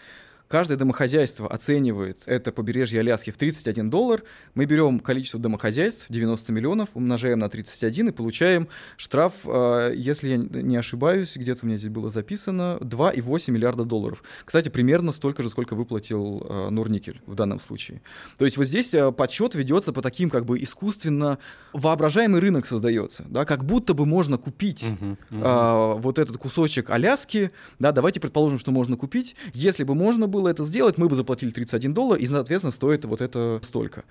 [0.49, 4.23] каждое домохозяйство оценивает это побережье Аляски в 31 доллар,
[4.55, 10.37] мы берем количество домохозяйств, 90 миллионов, умножаем на 31 и получаем штраф, э, если я
[10.37, 14.23] не ошибаюсь, где-то у меня здесь было записано, 2,8 миллиарда долларов.
[14.45, 18.01] Кстати, примерно столько же, сколько выплатил э, Норникель в данном случае.
[18.39, 21.39] То есть вот здесь э, подсчет ведется по таким как бы искусственно
[21.73, 25.97] воображаемый рынок создается, да, как будто бы можно купить uh-huh, uh-huh.
[25.97, 29.37] Э, вот этот кусочек Аляски, да, давайте предположим, что можно купить.
[29.53, 33.21] Если бы можно было это сделать, мы бы заплатили 31 доллар, и, соответственно, стоит вот
[33.21, 34.05] это столько.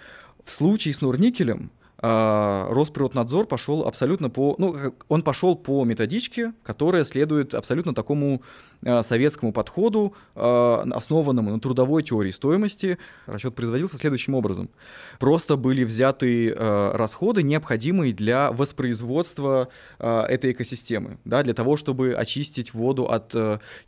[0.43, 7.05] В случае с Норникелем а, Росприроднадзор пошел абсолютно по, ну, он пошел по методичке, которая
[7.05, 8.43] следует абсолютно такому
[8.83, 12.97] советскому подходу, а, основанному на трудовой теории стоимости.
[13.25, 14.69] Расчет производился следующим образом.
[15.19, 23.05] Просто были взяты расходы, необходимые для воспроизводства этой экосистемы, да, для того, чтобы очистить воду
[23.05, 23.33] от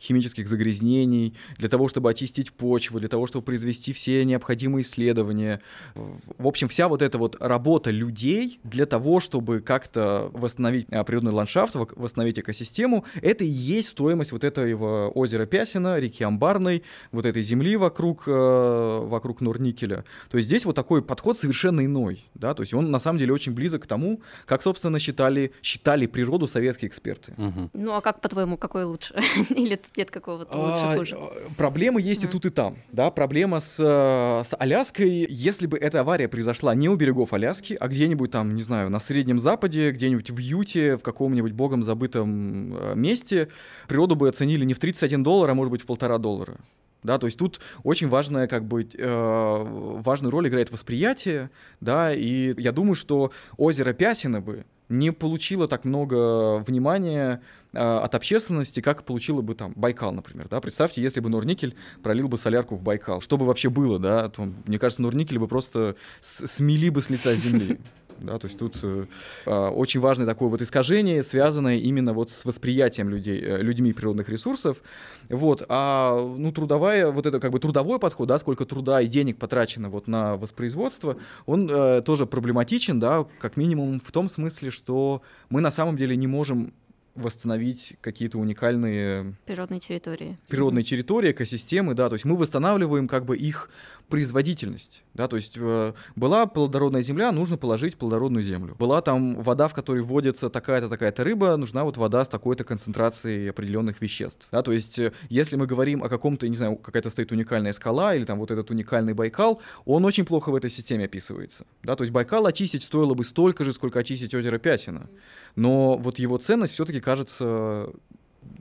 [0.00, 5.60] химических загрязнений, для того, чтобы очистить почву, для того, чтобы произвести все необходимые исследования.
[5.94, 11.74] В общем, вся вот эта вот работа людей для того, чтобы как-то восстановить природный ландшафт,
[11.74, 13.04] восстановить экосистему.
[13.22, 14.44] Это и есть стоимость вот
[14.80, 20.04] этого озера Пясина, реки Амбарной, вот этой земли вокруг, э, вокруг Норникеля.
[20.30, 23.32] То есть здесь вот такой подход совершенно иной, да, то есть он на самом деле
[23.32, 27.34] очень близок к тому, как, собственно, считали, считали природу советские эксперты.
[27.36, 27.70] Угу.
[27.74, 29.14] Ну а как, по-твоему, какой лучше?
[29.50, 31.18] Или нет какого-то лучше, а, хуже?
[31.56, 32.30] Проблемы есть угу.
[32.30, 36.74] и тут, и там, да, проблема с, э, с Аляской, если бы эта авария произошла
[36.74, 40.96] не у берегов Аляски, а где-нибудь там, не знаю, на Среднем Западе, где-нибудь в Юте,
[40.96, 43.48] в каком-нибудь богом забытом месте,
[43.88, 46.54] природу бы оценили не в 31 доллар, а может быть в полтора доллара.
[47.02, 49.64] Да, то есть тут очень важная, как бы, э,
[50.04, 55.84] важную роль играет восприятие, да, и я думаю, что озеро Пясино бы не получило так
[55.84, 57.40] много внимания
[57.72, 62.28] э, от общественности, как получило бы там Байкал, например, да, представьте, если бы Норникель пролил
[62.28, 65.96] бы солярку в Байкал, что бы вообще было, да, то, мне кажется, Норникель бы просто
[66.20, 67.80] смели бы с лица земли,
[68.20, 69.06] да, то есть тут э,
[69.46, 74.28] а, очень важное такое вот искажение, связанное именно вот с восприятием людей, э, людьми природных
[74.28, 74.82] ресурсов,
[75.28, 79.38] вот, а, ну, трудовая, вот это как бы трудовой подход, да, сколько труда и денег
[79.38, 85.22] потрачено вот на воспроизводство, он э, тоже проблематичен, да, как минимум в том смысле, что
[85.48, 86.72] мы на самом деле не можем
[87.14, 90.38] восстановить какие-то уникальные природные территории.
[90.48, 93.70] Природные территории, экосистемы, да, то есть мы восстанавливаем как бы их
[94.10, 98.76] производительность, да, то есть э, была плодородная земля, нужно положить плодородную землю.
[98.78, 103.50] Была там вода, в которой вводится такая-то, такая-то рыба, нужна вот вода с такой-то концентрацией
[103.50, 107.32] определенных веществ, да, то есть э, если мы говорим о каком-то, не знаю, какая-то стоит
[107.32, 111.64] уникальная скала или там вот этот уникальный Байкал, он очень плохо в этой системе описывается,
[111.82, 115.08] да, то есть Байкал очистить стоило бы столько же, сколько очистить озеро Пясино,
[115.56, 117.90] но вот его ценность все-таки кажется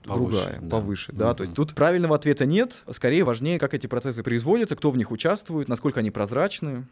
[0.03, 0.69] повыше, другая, да.
[0.69, 1.29] повыше, да.
[1.29, 1.35] Mm-hmm.
[1.35, 5.11] То есть тут правильного ответа нет, скорее важнее, как эти процессы производятся, кто в них
[5.11, 6.85] участвует, насколько они прозрачны.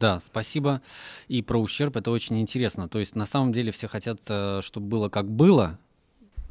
[0.00, 0.80] Да, спасибо.
[1.26, 2.88] И про ущерб это очень интересно.
[2.88, 5.78] То есть на самом деле все хотят, э, чтобы было как было,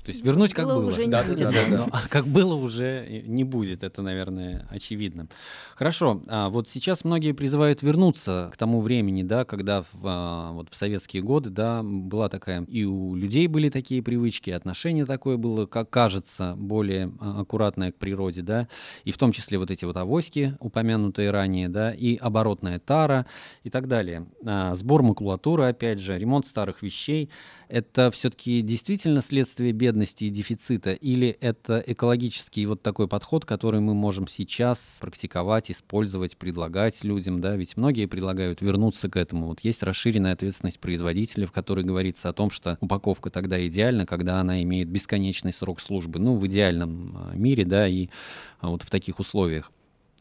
[0.07, 0.87] то есть вернуть как было.
[0.87, 1.51] уже да, не будет.
[1.51, 2.01] Да, да, да.
[2.09, 5.27] как было уже не будет, это, наверное, очевидно.
[5.75, 10.69] Хорошо, а вот сейчас многие призывают вернуться к тому времени, да, когда в, а, вот
[10.71, 15.65] в советские годы, да, была такая, и у людей были такие привычки, отношение такое было,
[15.65, 18.69] как кажется, более а, аккуратное к природе, да,
[19.03, 23.25] и в том числе вот эти вот авоськи, упомянутые ранее, да, и оборотная тара
[23.65, 24.25] и так далее.
[24.45, 27.29] А, сбор макулатуры, опять же, ремонт старых вещей,
[27.69, 33.93] это все-таки действительно следствие бедности и дефицита, или это экологический вот такой подход, который мы
[33.93, 39.47] можем сейчас практиковать, использовать, предлагать людям, да, ведь многие предлагают вернуться к этому.
[39.47, 44.39] Вот есть расширенная ответственность производителя, в которой говорится о том, что упаковка тогда идеальна, когда
[44.39, 48.09] она имеет бесконечный срок службы, ну, в идеальном а, мире, да, и
[48.59, 49.71] а, вот в таких условиях.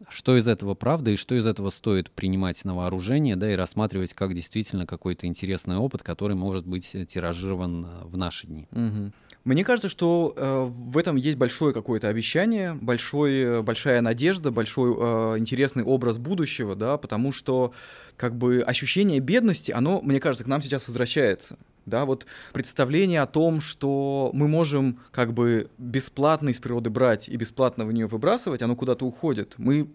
[0.09, 4.12] Что из этого правда и что из этого стоит принимать на вооружение, да, и рассматривать
[4.12, 8.68] как действительно какой-то интересный опыт, который может быть э, тиражирован э, в наши дни.
[8.72, 9.12] Угу.
[9.44, 14.90] Мне кажется, что э, в этом есть большое какое-то обещание, большой, э, большая надежда, большой
[14.90, 17.72] э, интересный образ будущего, да, потому что
[18.16, 21.56] как бы ощущение бедности, оно, мне кажется, к нам сейчас возвращается
[21.87, 27.37] да, вот представление о том, что мы можем как бы бесплатно из природы брать и
[27.37, 29.55] бесплатно в нее выбрасывать, оно куда-то уходит.
[29.57, 29.88] Мы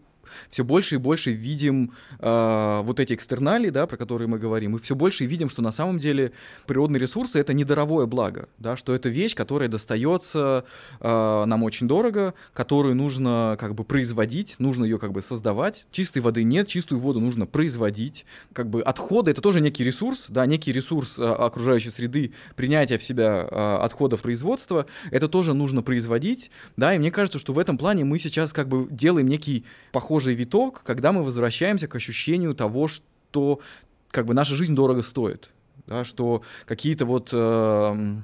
[0.49, 4.79] все больше и больше видим э, вот эти экстернали, да, про которые мы говорим, и
[4.79, 6.31] все больше видим, что на самом деле
[6.67, 10.65] природные ресурсы это недоровое благо, да, что это вещь, которая достается
[10.99, 15.87] э, нам очень дорого, которую нужно как бы производить, нужно ее как бы создавать.
[15.91, 18.25] Чистой воды нет, чистую воду нужно производить.
[18.53, 23.03] Как бы отходы это тоже некий ресурс, да, некий ресурс э, окружающей среды, принятия в
[23.03, 27.77] себя э, отходов производства, это тоже нужно производить, да, и мне кажется, что в этом
[27.77, 32.87] плане мы сейчас как бы делаем некий похожий виток, когда мы возвращаемся к ощущению того,
[32.87, 33.59] что
[34.11, 35.49] как бы наша жизнь дорого стоит,
[35.87, 38.15] да, что какие-то вот э,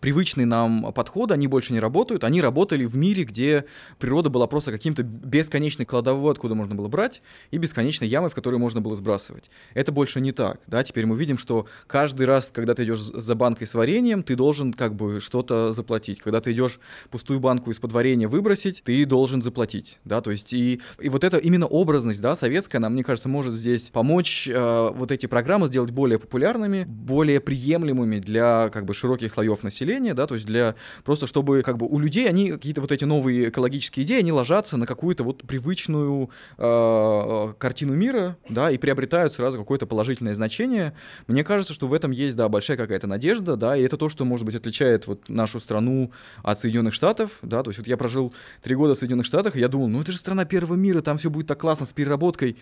[0.00, 2.24] привычные нам подходы, они больше не работают.
[2.24, 3.64] Они работали в мире, где
[3.98, 8.60] природа была просто каким-то бесконечной кладовой, откуда можно было брать, и бесконечной ямой, в которую
[8.60, 9.50] можно было сбрасывать.
[9.74, 10.60] Это больше не так.
[10.66, 10.82] Да?
[10.82, 14.72] Теперь мы видим, что каждый раз, когда ты идешь за банкой с вареньем, ты должен
[14.72, 16.20] как бы что-то заплатить.
[16.20, 20.00] Когда ты идешь пустую банку из-под варенья выбросить, ты должен заплатить.
[20.04, 20.20] Да?
[20.20, 23.90] То есть и, и вот эта именно образность да, советская, нам, мне кажется, может здесь
[23.90, 29.62] помочь э, вот эти программы сделать более популярными, более приемлемыми для как бы широких слоев
[29.62, 30.74] населения, населения, да, то есть для
[31.04, 34.76] просто чтобы как бы у людей они какие-то вот эти новые экологические идеи, они ложатся
[34.76, 40.92] на какую-то вот привычную э, картину мира, да, и приобретают сразу какое-то положительное значение.
[41.26, 44.24] Мне кажется, что в этом есть, да, большая какая-то надежда, да, и это то, что,
[44.24, 46.10] может быть, отличает вот нашу страну
[46.42, 49.60] от Соединенных Штатов, да, то есть вот я прожил три года в Соединенных Штатах, и
[49.60, 52.56] я думал, ну это же страна первого мира, там все будет так классно с переработкой.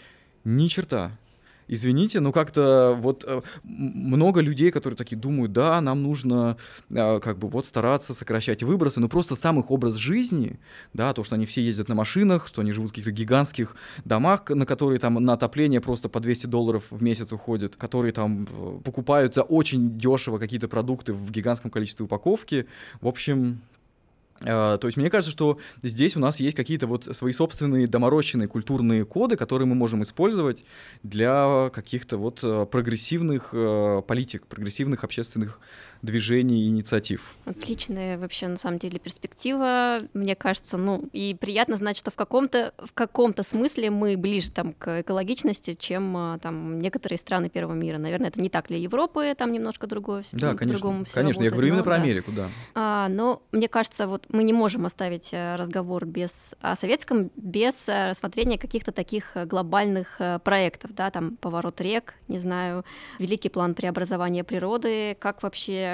[0.44, 1.12] Ни черта
[1.68, 6.56] извините, но как-то вот э, много людей, которые такие думают, да, нам нужно
[6.90, 10.58] э, как бы вот стараться сокращать выбросы, но просто сам их образ жизни,
[10.94, 14.48] да, то, что они все ездят на машинах, что они живут в каких-то гигантских домах,
[14.48, 18.80] на которые там на отопление просто по 200 долларов в месяц уходит, которые там э,
[18.82, 22.66] покупают за очень дешево какие-то продукты в гигантском количестве упаковки.
[23.00, 23.60] В общем,
[24.40, 29.04] то есть мне кажется, что здесь у нас есть какие-то вот свои собственные доморощенные культурные
[29.04, 30.64] коды, которые мы можем использовать
[31.02, 35.60] для каких-то вот э, прогрессивных э, политик, прогрессивных общественных
[36.02, 37.36] движений и инициатив.
[37.44, 42.72] Отличная вообще на самом деле перспектива, мне кажется, ну и приятно знать, что в каком-то
[42.78, 47.98] в каком-то смысле мы ближе там к экологичности, чем а, там некоторые страны первого мира.
[47.98, 50.24] Наверное, это не так для Европы, там немножко другое.
[50.32, 52.48] Да, конечно, конечно, я говорю именно про Америку, да.
[52.74, 57.88] А, но мне кажется, вот мы не можем оставить э, разговор без о советском без
[57.88, 62.84] э, рассмотрения каких-то таких э, глобальных проектов, да, там поворот рек, не знаю,
[63.18, 65.87] великий план преобразования природы, как вообще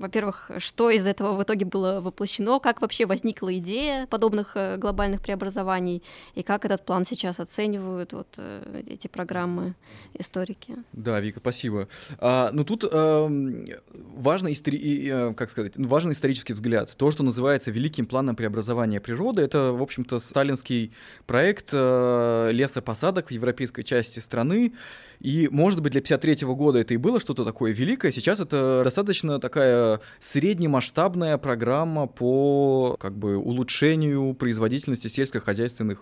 [0.00, 5.20] во-первых, что из этого в итоге было воплощено, как вообще возникла идея подобных э, глобальных
[5.20, 6.02] преобразований,
[6.34, 9.74] и как этот план сейчас оценивают вот э, эти программы
[10.14, 10.76] историки.
[10.92, 11.88] Да, Вика, спасибо.
[12.18, 13.64] А, ну тут э,
[14.16, 15.08] важно, истори...
[15.08, 16.94] Э, как сказать, ну, важен исторический взгляд.
[16.96, 20.92] То, что называется великим планом преобразования природы, это, в общем-то, сталинский
[21.26, 24.72] проект э, лесопосадок в европейской части страны,
[25.20, 28.12] и, может быть, для 53 года это и было что-то такое великое.
[28.12, 36.00] Сейчас это достаточно такая среднемасштабная программа по как бы, улучшению производительности сельскохозяйственных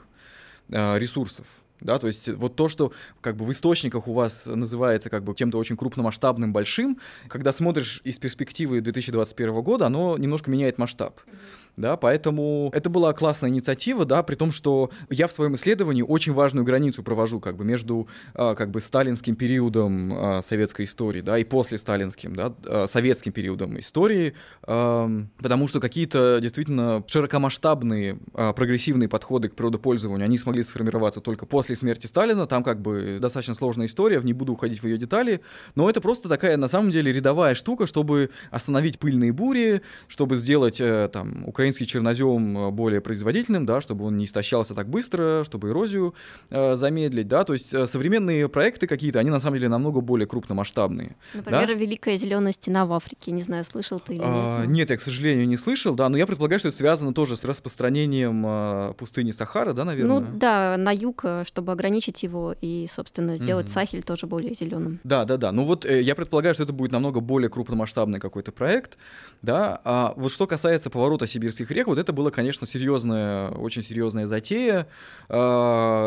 [0.69, 1.47] э, ресурсов.
[1.81, 5.35] Да, то есть вот то, что как бы в источниках у вас называется как бы
[5.35, 11.21] чем-то очень крупномасштабным, большим, когда смотришь из перспективы 2021 года, оно немножко меняет масштаб.
[11.27, 16.03] Mm-hmm да, поэтому это была классная инициатива, да, при том, что я в своем исследовании
[16.03, 21.21] очень важную границу провожу как бы между а, как бы сталинским периодом а, советской истории,
[21.21, 29.09] да, и после сталинским, да, а, советским периодом истории, потому что какие-то действительно широкомасштабные прогрессивные
[29.09, 33.87] подходы к природопользованию, они смогли сформироваться только после смерти Сталина, там как бы достаточно сложная
[33.87, 35.41] история, не буду уходить в ее детали,
[35.75, 40.81] но это просто такая на самом деле рядовая штука, чтобы остановить пыльные бури, чтобы сделать
[40.81, 45.69] э, там украинский чернозем э, более производительным, да, чтобы он не истощался так быстро, чтобы
[45.69, 46.13] эрозию
[46.51, 50.27] э, замедлить, да, то есть э, современные проекты какие-то, они на самом деле намного более
[50.27, 51.15] крупномасштабные.
[51.35, 51.75] Например, да?
[51.75, 54.83] Великая зеленая стена в Африке, не знаю, слышал ты или а, нет?
[54.83, 57.45] Нет, я, к сожалению, не слышал, да, но я предполагаю, что это связано тоже с
[57.45, 60.19] распространением э, пустыни Сахара, да, наверное?
[60.19, 63.73] Ну да, на юг, э, чтобы ограничить его и, собственно, сделать mm-hmm.
[63.73, 64.99] Сахель тоже более зеленым.
[65.05, 65.53] Да, да, да.
[65.53, 68.99] Ну вот э, я предполагаю, что это будет намного более крупномасштабный какой-то проект,
[69.43, 69.81] да.
[69.85, 74.27] А вот что касается поворота Сибирь сибирских рек, вот это было, конечно, серьезная, очень серьезная
[74.27, 74.87] затея,
[75.29, 75.35] э,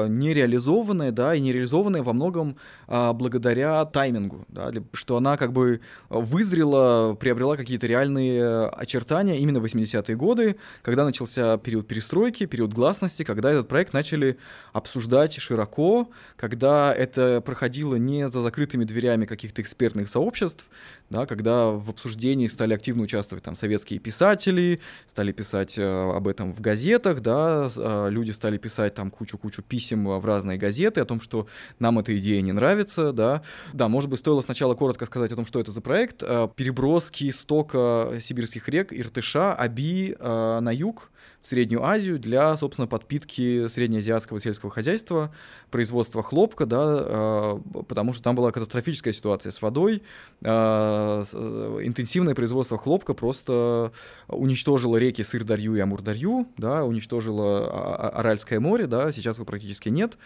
[0.10, 7.13] нереализованная, да, и нереализованная во многом э, благодаря таймингу, да, что она как бы вызрела,
[7.15, 13.51] приобрела какие-то реальные очертания именно в 80-е годы, когда начался период перестройки, период гласности, когда
[13.51, 14.38] этот проект начали
[14.73, 20.65] обсуждать широко, когда это проходило не за закрытыми дверями каких-то экспертных сообществ,
[21.09, 26.61] да, когда в обсуждении стали активно участвовать там советские писатели, стали писать об этом в
[26.61, 27.69] газетах, да,
[28.09, 31.47] люди стали писать там кучу-кучу писем в разные газеты о том, что
[31.79, 33.43] нам эта идея не нравится, да.
[33.73, 36.19] Да, может быть, стоило сначала коротко сказать о том, что это за проект.
[36.55, 41.11] Переброски стока сибирских рек, Иртыша, Аби на юг,
[41.45, 45.31] Среднюю Азию для, собственно, подпитки среднеазиатского сельского хозяйства,
[45.69, 50.01] производства хлопка, да, а, потому что там была катастрофическая ситуация с водой.
[50.43, 53.91] А, э, интенсивное производство хлопка просто
[54.27, 60.17] уничтожило реки Сырдарью и Амурдарью, да, уничтожило а, Аральское море, да, сейчас его практически нет.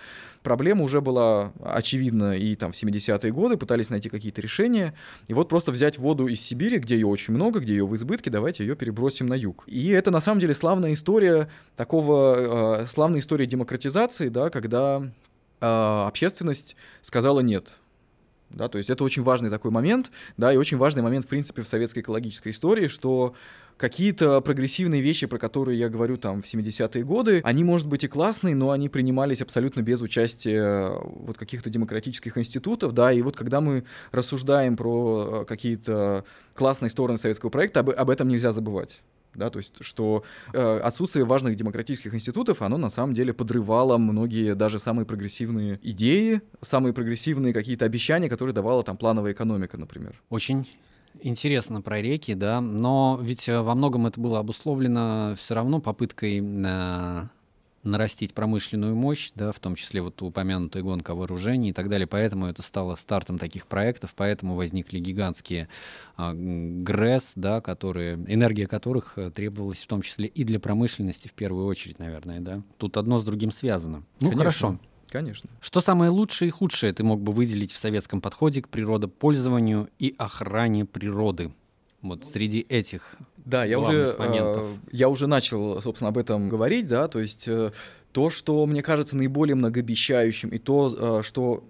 [0.42, 4.94] Проблема уже была очевидна и там в 70-е годы, пытались найти какие-то решения.
[5.28, 8.30] И вот просто взять воду из Сибири, где ее очень много, где ее в избытке,
[8.30, 9.66] давайте ее перебросим на юг.
[9.68, 11.09] И это на самом деле славная история
[11.76, 15.02] такого, э, славная история демократизации, да, когда
[15.62, 17.78] э, общественность сказала нет.
[18.50, 21.62] Да, то есть это очень важный такой момент, да, и очень важный момент, в принципе,
[21.62, 23.36] в советской экологической истории, что
[23.78, 28.08] какие-то прогрессивные вещи, про которые я говорю там в 70-е годы, они, может быть, и
[28.08, 33.38] классные, но они принимались абсолютно без участия э, вот каких-то демократических институтов, да, и вот
[33.38, 39.02] когда мы рассуждаем про э, какие-то классные стороны советского проекта, об, об этом нельзя забывать.
[39.36, 40.24] Да, то есть, что
[40.54, 46.42] э, отсутствие важных демократических институтов, оно на самом деле подрывало многие даже самые прогрессивные идеи,
[46.62, 50.20] самые прогрессивные какие-то обещания, которые давала там плановая экономика, например.
[50.30, 50.68] Очень
[51.22, 56.40] Интересно про реки, да, но ведь э, во многом это было обусловлено все равно попыткой
[56.40, 57.30] на
[57.84, 62.08] нарастить промышленную мощь, да, в том числе вот упомянутая гонка вооружений и так далее.
[62.08, 65.70] Поэтому это стало стартом таких проектов, поэтому возникли гигантские
[66.18, 71.34] а, ГРЭС, да, которые, энергия которых э, требовалась в том числе и для промышленности в
[71.34, 72.62] первую очередь, наверное, да.
[72.78, 74.04] Тут одно с другим связано.
[74.20, 74.38] Ну, Конечно.
[74.38, 74.80] хорошо.
[75.10, 75.50] Конечно.
[75.60, 80.14] Что самое лучшее и худшее ты мог бы выделить в советском подходе к природопользованию и
[80.18, 81.52] охране природы?
[82.02, 83.16] Вот среди этих
[83.50, 87.72] да, я уже, э, я уже начал, собственно, об этом говорить, да, то есть э,
[88.12, 91.64] то, что мне кажется наиболее многообещающим, и то, э, что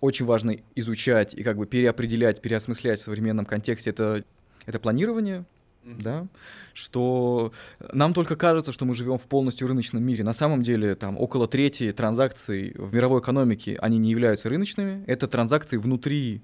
[0.00, 4.24] очень важно изучать и как бы переопределять, переосмыслять в современном контексте, это,
[4.64, 5.44] это планирование,
[5.84, 6.26] да,
[6.72, 7.52] что
[7.92, 10.24] нам только кажется, что мы живем в полностью рыночном мире.
[10.24, 15.04] На самом деле, там около трети транзакций в мировой экономике, они не являются рыночными.
[15.06, 16.42] Это транзакции внутри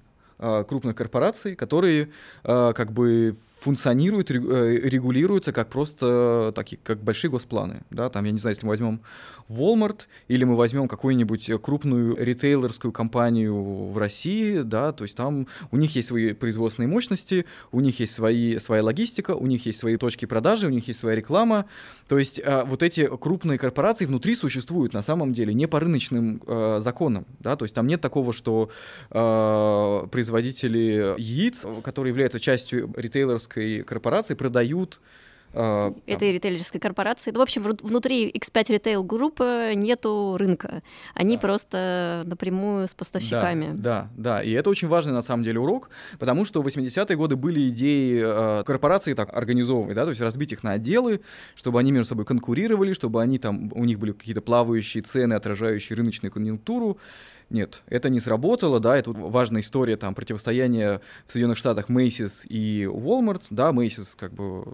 [0.67, 2.09] крупных корпораций, которые
[2.43, 7.83] э, как бы функционируют, э, регулируются как просто такие, как большие госпланы.
[7.89, 8.09] Да?
[8.09, 9.01] Там, я не знаю, если мы возьмем
[9.49, 15.77] Walmart или мы возьмем какую-нибудь крупную ритейлерскую компанию в России, да, то есть там у
[15.77, 19.97] них есть свои производственные мощности, у них есть свои, своя логистика, у них есть свои
[19.97, 21.65] точки продажи, у них есть своя реклама.
[22.07, 26.41] То есть э, вот эти крупные корпорации внутри существуют на самом деле не по рыночным
[26.45, 27.25] э, законам.
[27.39, 27.55] Да?
[27.55, 28.69] То есть там нет такого, что
[29.09, 34.99] э, производители яиц, которые являются частью ритейлерской корпорации продают
[35.53, 36.33] Uh, этой там.
[36.33, 37.29] ритейлерской корпорации.
[37.29, 40.81] Ну, в общем, внутри X5 Retail Group нету рынка.
[41.13, 41.41] Они да.
[41.41, 43.67] просто напрямую с поставщиками.
[43.71, 44.43] Да, да, да.
[44.43, 48.23] И это очень важный на самом деле урок, потому что в 80-е годы были идеи
[48.25, 51.21] э, корпорации так организовывать, да, то есть разбить их на отделы,
[51.53, 55.95] чтобы они между собой конкурировали, чтобы они там, у них были какие-то плавающие цены, отражающие
[55.95, 56.97] рыночную конъюнктуру.
[57.49, 62.83] Нет, это не сработало, да, это важная история там противостояния в Соединенных Штатах Macy's и
[62.83, 64.65] Walmart, да, Macy's как бы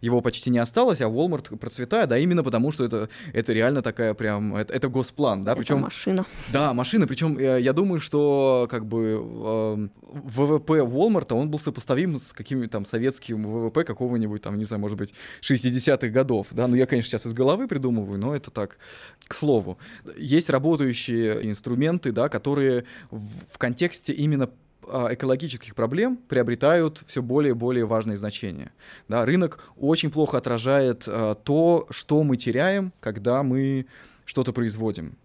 [0.00, 4.14] его почти не осталось, а Walmart процветает, да, именно потому что это, это реально такая
[4.14, 5.80] прям, это, это госплан, да, причем...
[5.80, 6.26] машина.
[6.52, 11.58] Да, машина, причем я, э, я думаю, что как бы э, ВВП Walmart, он был
[11.58, 16.66] сопоставим с каким-нибудь там советским ВВП какого-нибудь там, не знаю, может быть, 60-х годов, да,
[16.66, 18.78] ну я, конечно, сейчас из головы придумываю, но это так,
[19.26, 19.78] к слову.
[20.16, 24.50] Есть работающие инструменты, да, которые в, в контексте именно
[24.86, 28.72] а, экологических проблем приобретают все более и более важное значение.
[29.08, 33.86] Да, рынок очень плохо отражает а, то, что мы теряем, когда мы
[34.24, 35.16] что-то производим.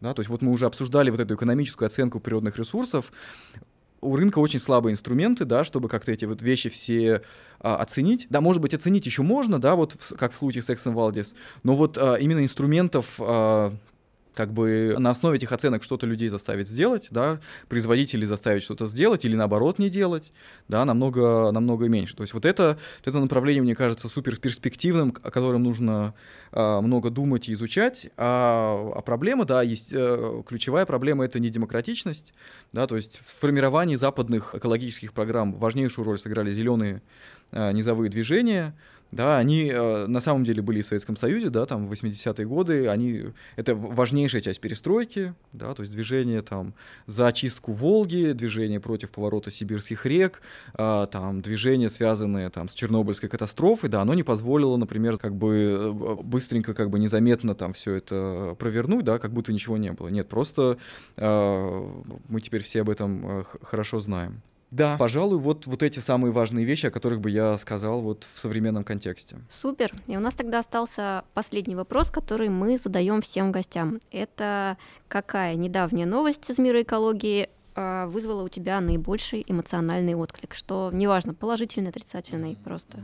[0.00, 3.12] Да, то есть вот мы уже обсуждали вот эту экономическую оценку природных ресурсов.
[4.00, 7.22] У рынка очень слабые инструменты, да, чтобы как-то эти вот вещи все
[7.58, 8.26] а, оценить.
[8.30, 11.34] Да, может быть, оценить еще можно, да, вот в, как в случае с Exxon Valdez,
[11.62, 13.74] но вот а, именно инструментов а,
[14.34, 19.24] как бы на основе этих оценок что-то людей заставить сделать, да, производителей заставить что-то сделать
[19.24, 20.32] или наоборот не делать,
[20.68, 22.16] да, намного, намного меньше.
[22.16, 26.14] То есть вот это, это направление, мне кажется, супер перспективным, о котором нужно
[26.52, 28.08] э, много думать и изучать.
[28.16, 32.32] А, а проблема, да, есть э, ключевая проблема— это не демократичность,
[32.72, 37.02] да, то есть в формировании западных экологических программ важнейшую роль сыграли зеленые
[37.52, 38.74] э, низовые движения,
[39.12, 42.88] да, они э, на самом деле были в Советском Союзе, да, там в 80-е годы,
[42.88, 43.24] они,
[43.56, 46.74] это важнейшая часть перестройки, да, то есть движение там
[47.06, 50.42] за очистку Волги, движение против поворота сибирских рек,
[50.78, 55.54] э, там движение, связанное там с Чернобыльской катастрофой, да, оно не позволило, например, как бы
[55.54, 60.08] э, быстренько, как бы незаметно там все это провернуть, да, как будто ничего не было.
[60.08, 60.78] Нет, просто
[61.16, 61.90] э,
[62.28, 64.42] мы теперь все об этом э, хорошо знаем.
[64.70, 68.38] Да, пожалуй, вот, вот эти самые важные вещи, о которых бы я сказал вот в
[68.38, 69.38] современном контексте.
[69.50, 69.92] Супер.
[70.06, 74.00] И у нас тогда остался последний вопрос, который мы задаем всем гостям.
[74.12, 74.76] Это
[75.08, 80.54] какая недавняя новость из мира экологии а, вызвала у тебя наибольший эмоциональный отклик?
[80.54, 82.98] Что неважно, положительный, отрицательный, просто.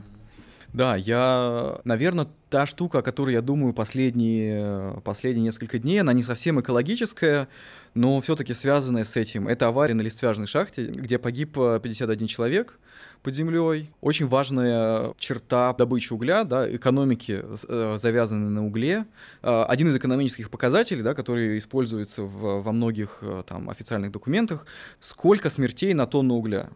[0.73, 6.23] Да, я, наверное, та штука, о которой я думаю последние, последние несколько дней, она не
[6.23, 7.49] совсем экологическая,
[7.97, 9.49] но все-таки связанная с этим.
[9.49, 12.79] Это авария на листвяжной шахте, где погиб 51 э, человек
[13.23, 13.91] под землей.
[14.03, 19.07] Очень важная черта добычи угля, да, экономики, э, завязанной на угле.
[19.43, 24.67] Э, один из экономических показателей, да, который используется в, во многих там, официальных документах,
[25.01, 26.69] сколько смертей на тонну угля.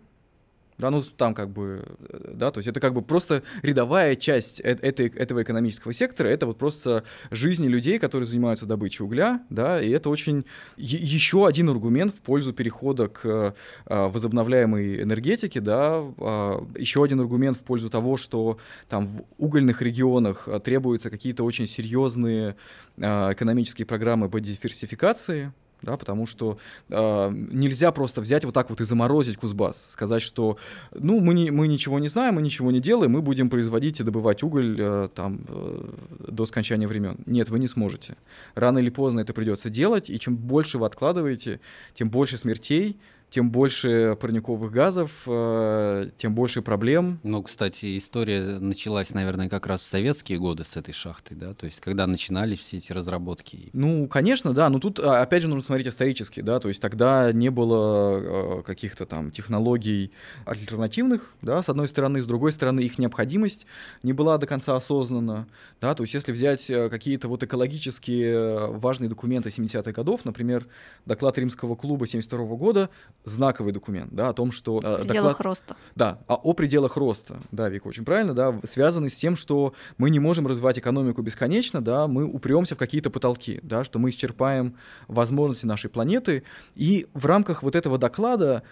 [0.80, 4.60] Да, ну там как бы, э, да, то есть это как бы просто рядовая часть
[4.60, 9.90] этой, этого экономического сектора, это вот просто жизни людей, которые занимаются добычей угля, да, и
[9.90, 13.54] это очень еще один аргумент в пользу перехода к
[13.86, 18.58] а, возобновляемой энергетике, да, а, еще один аргумент в пользу того, что
[18.88, 22.56] там в угольных регионах а, требуются какие-то очень серьезные
[22.98, 25.52] а, экономические программы по диверсификации,
[25.82, 26.58] да, потому что
[26.88, 30.58] э, нельзя просто взять вот так вот и заморозить Кузбасс, сказать, что,
[30.92, 34.02] ну, мы, не, мы ничего не знаем, мы ничего не делаем, мы будем производить и
[34.02, 35.90] добывать уголь э, там э,
[36.28, 37.18] до скончания времен.
[37.26, 38.16] Нет, вы не сможете.
[38.54, 41.60] Рано или поздно это придется делать, и чем больше вы откладываете,
[41.94, 42.98] тем больше смертей,
[43.30, 47.20] тем больше парниковых газов, э, тем больше проблем.
[47.22, 51.66] Ну, кстати, история началась, наверное, как раз в советские годы с этой шахтой, да, то
[51.66, 53.70] есть когда начинались все эти разработки.
[53.72, 57.32] Ну, конечно, да, но тут, а, опять же, нужно смотреть исторически, да, то есть тогда
[57.32, 60.10] не было э, каких-то там технологий
[60.44, 63.66] альтернативных, да, с одной стороны, с другой стороны, их необходимость
[64.02, 65.46] не была до конца осознана,
[65.80, 70.66] да, то есть если взять э, какие-то вот экологические важные документы 70-х годов, например,
[71.06, 72.90] доклад Римского клуба 72 года,
[73.24, 74.78] знаковый документ, да, о том, что...
[74.78, 75.76] О пределах доклад, роста.
[75.94, 80.10] Да, о, о пределах роста, да, Вика, очень правильно, да, связанный с тем, что мы
[80.10, 84.76] не можем развивать экономику бесконечно, да, мы упремся в какие-то потолки, да, что мы исчерпаем
[85.08, 86.44] возможности нашей планеты,
[86.74, 88.62] и в рамках вот этого доклада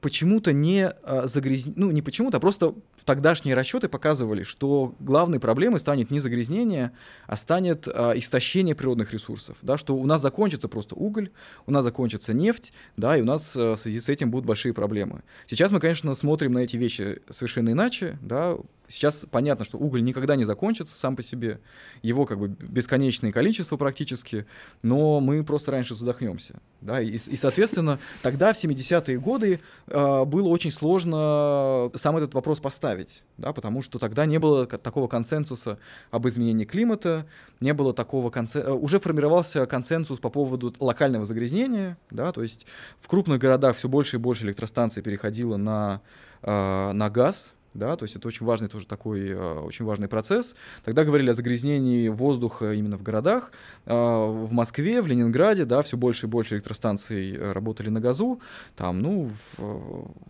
[0.00, 2.74] почему-то не а, загрязнение, ну не почему-то, а просто
[3.04, 6.92] тогдашние расчеты показывали, что главной проблемой станет не загрязнение,
[7.26, 11.30] а станет а, истощение природных ресурсов, да, что у нас закончится просто уголь,
[11.66, 14.72] у нас закончится нефть, да, и у нас а, в связи с этим будут большие
[14.72, 15.22] проблемы.
[15.46, 18.56] Сейчас мы, конечно, смотрим на эти вещи совершенно иначе, да,
[18.90, 21.60] Сейчас понятно, что уголь никогда не закончится сам по себе.
[22.02, 24.46] Его как бы бесконечное количество практически,
[24.82, 26.54] но мы просто раньше задохнемся.
[26.80, 27.00] Да?
[27.00, 33.22] И, и соответственно, тогда, в 70-е годы, э, было очень сложно сам этот вопрос поставить,
[33.38, 33.52] да?
[33.52, 35.78] потому что тогда не было такого консенсуса
[36.10, 37.26] об изменении климата,
[37.60, 42.32] не было такого консенсуса, уже формировался консенсус по поводу локального загрязнения, да?
[42.32, 42.66] то есть
[42.98, 46.00] в крупных городах все больше и больше электростанций переходило на,
[46.42, 50.56] э, на газ, да, то есть это очень важный тоже такой, э, очень важный процесс.
[50.84, 53.52] Тогда говорили о загрязнении воздуха именно в городах.
[53.86, 58.40] Э, в Москве, в Ленинграде, да, все больше и больше электростанций э, работали на газу,
[58.76, 59.62] там, ну, в,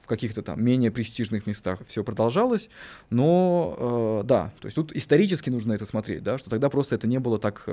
[0.02, 2.68] в каких-то там менее престижных местах все продолжалось,
[3.08, 7.18] но, да, то есть тут исторически нужно это смотреть, да, что тогда просто это не
[7.18, 7.68] было так...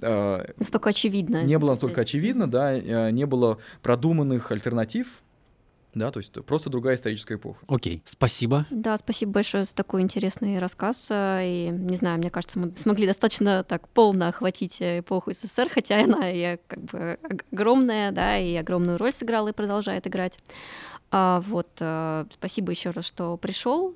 [0.00, 1.42] Настолько очевидно.
[1.42, 5.22] Не было настолько очевидно, да, не было продуманных альтернатив,
[5.94, 7.64] да, то есть просто другая историческая эпоха.
[7.68, 8.66] Окей, спасибо.
[8.70, 11.08] Да, спасибо большое за такой интересный рассказ.
[11.10, 16.30] И, не знаю, мне кажется, мы смогли достаточно так полно охватить эпоху СССР, хотя она
[16.30, 17.18] и как бы
[17.50, 20.38] огромная, да, и огромную роль сыграла и продолжает играть.
[21.10, 21.68] А, вот,
[22.34, 23.94] спасибо еще раз, что пришел.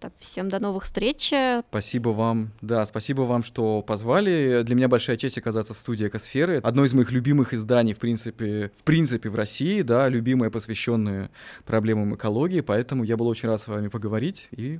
[0.00, 1.32] Так, всем до новых встреч.
[1.70, 2.50] Спасибо вам.
[2.60, 4.62] Да, спасибо вам, что позвали.
[4.62, 6.60] Для меня большая честь оказаться в студии Экосферы.
[6.62, 11.30] Одно из моих любимых изданий, в принципе, в принципе, в России, да, любимое, посвященное
[11.66, 12.60] проблемам экологии.
[12.60, 14.78] Поэтому я был очень рад с вами поговорить и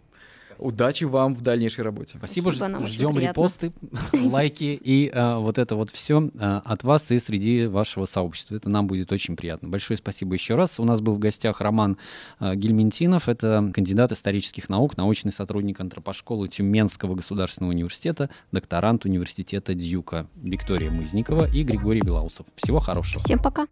[0.58, 2.18] Удачи вам в дальнейшей работе.
[2.18, 3.72] Спасибо, Спасибо ждем репосты,
[4.12, 8.56] лайки и а, вот это вот все а, от вас и среди вашего сообщества.
[8.56, 9.68] Это нам будет очень приятно.
[9.68, 10.80] Большое спасибо еще раз.
[10.80, 11.96] У нас был в гостях Роман
[12.38, 13.28] а, Гельментинов.
[13.28, 21.48] Это кандидат исторических наук, научный сотрудник антропошколы Тюменского государственного университета, докторант университета Дьюка Виктория Мызникова
[21.50, 22.46] и Григорий Белаусов.
[22.56, 23.22] Всего хорошего.
[23.22, 23.66] Всем пока.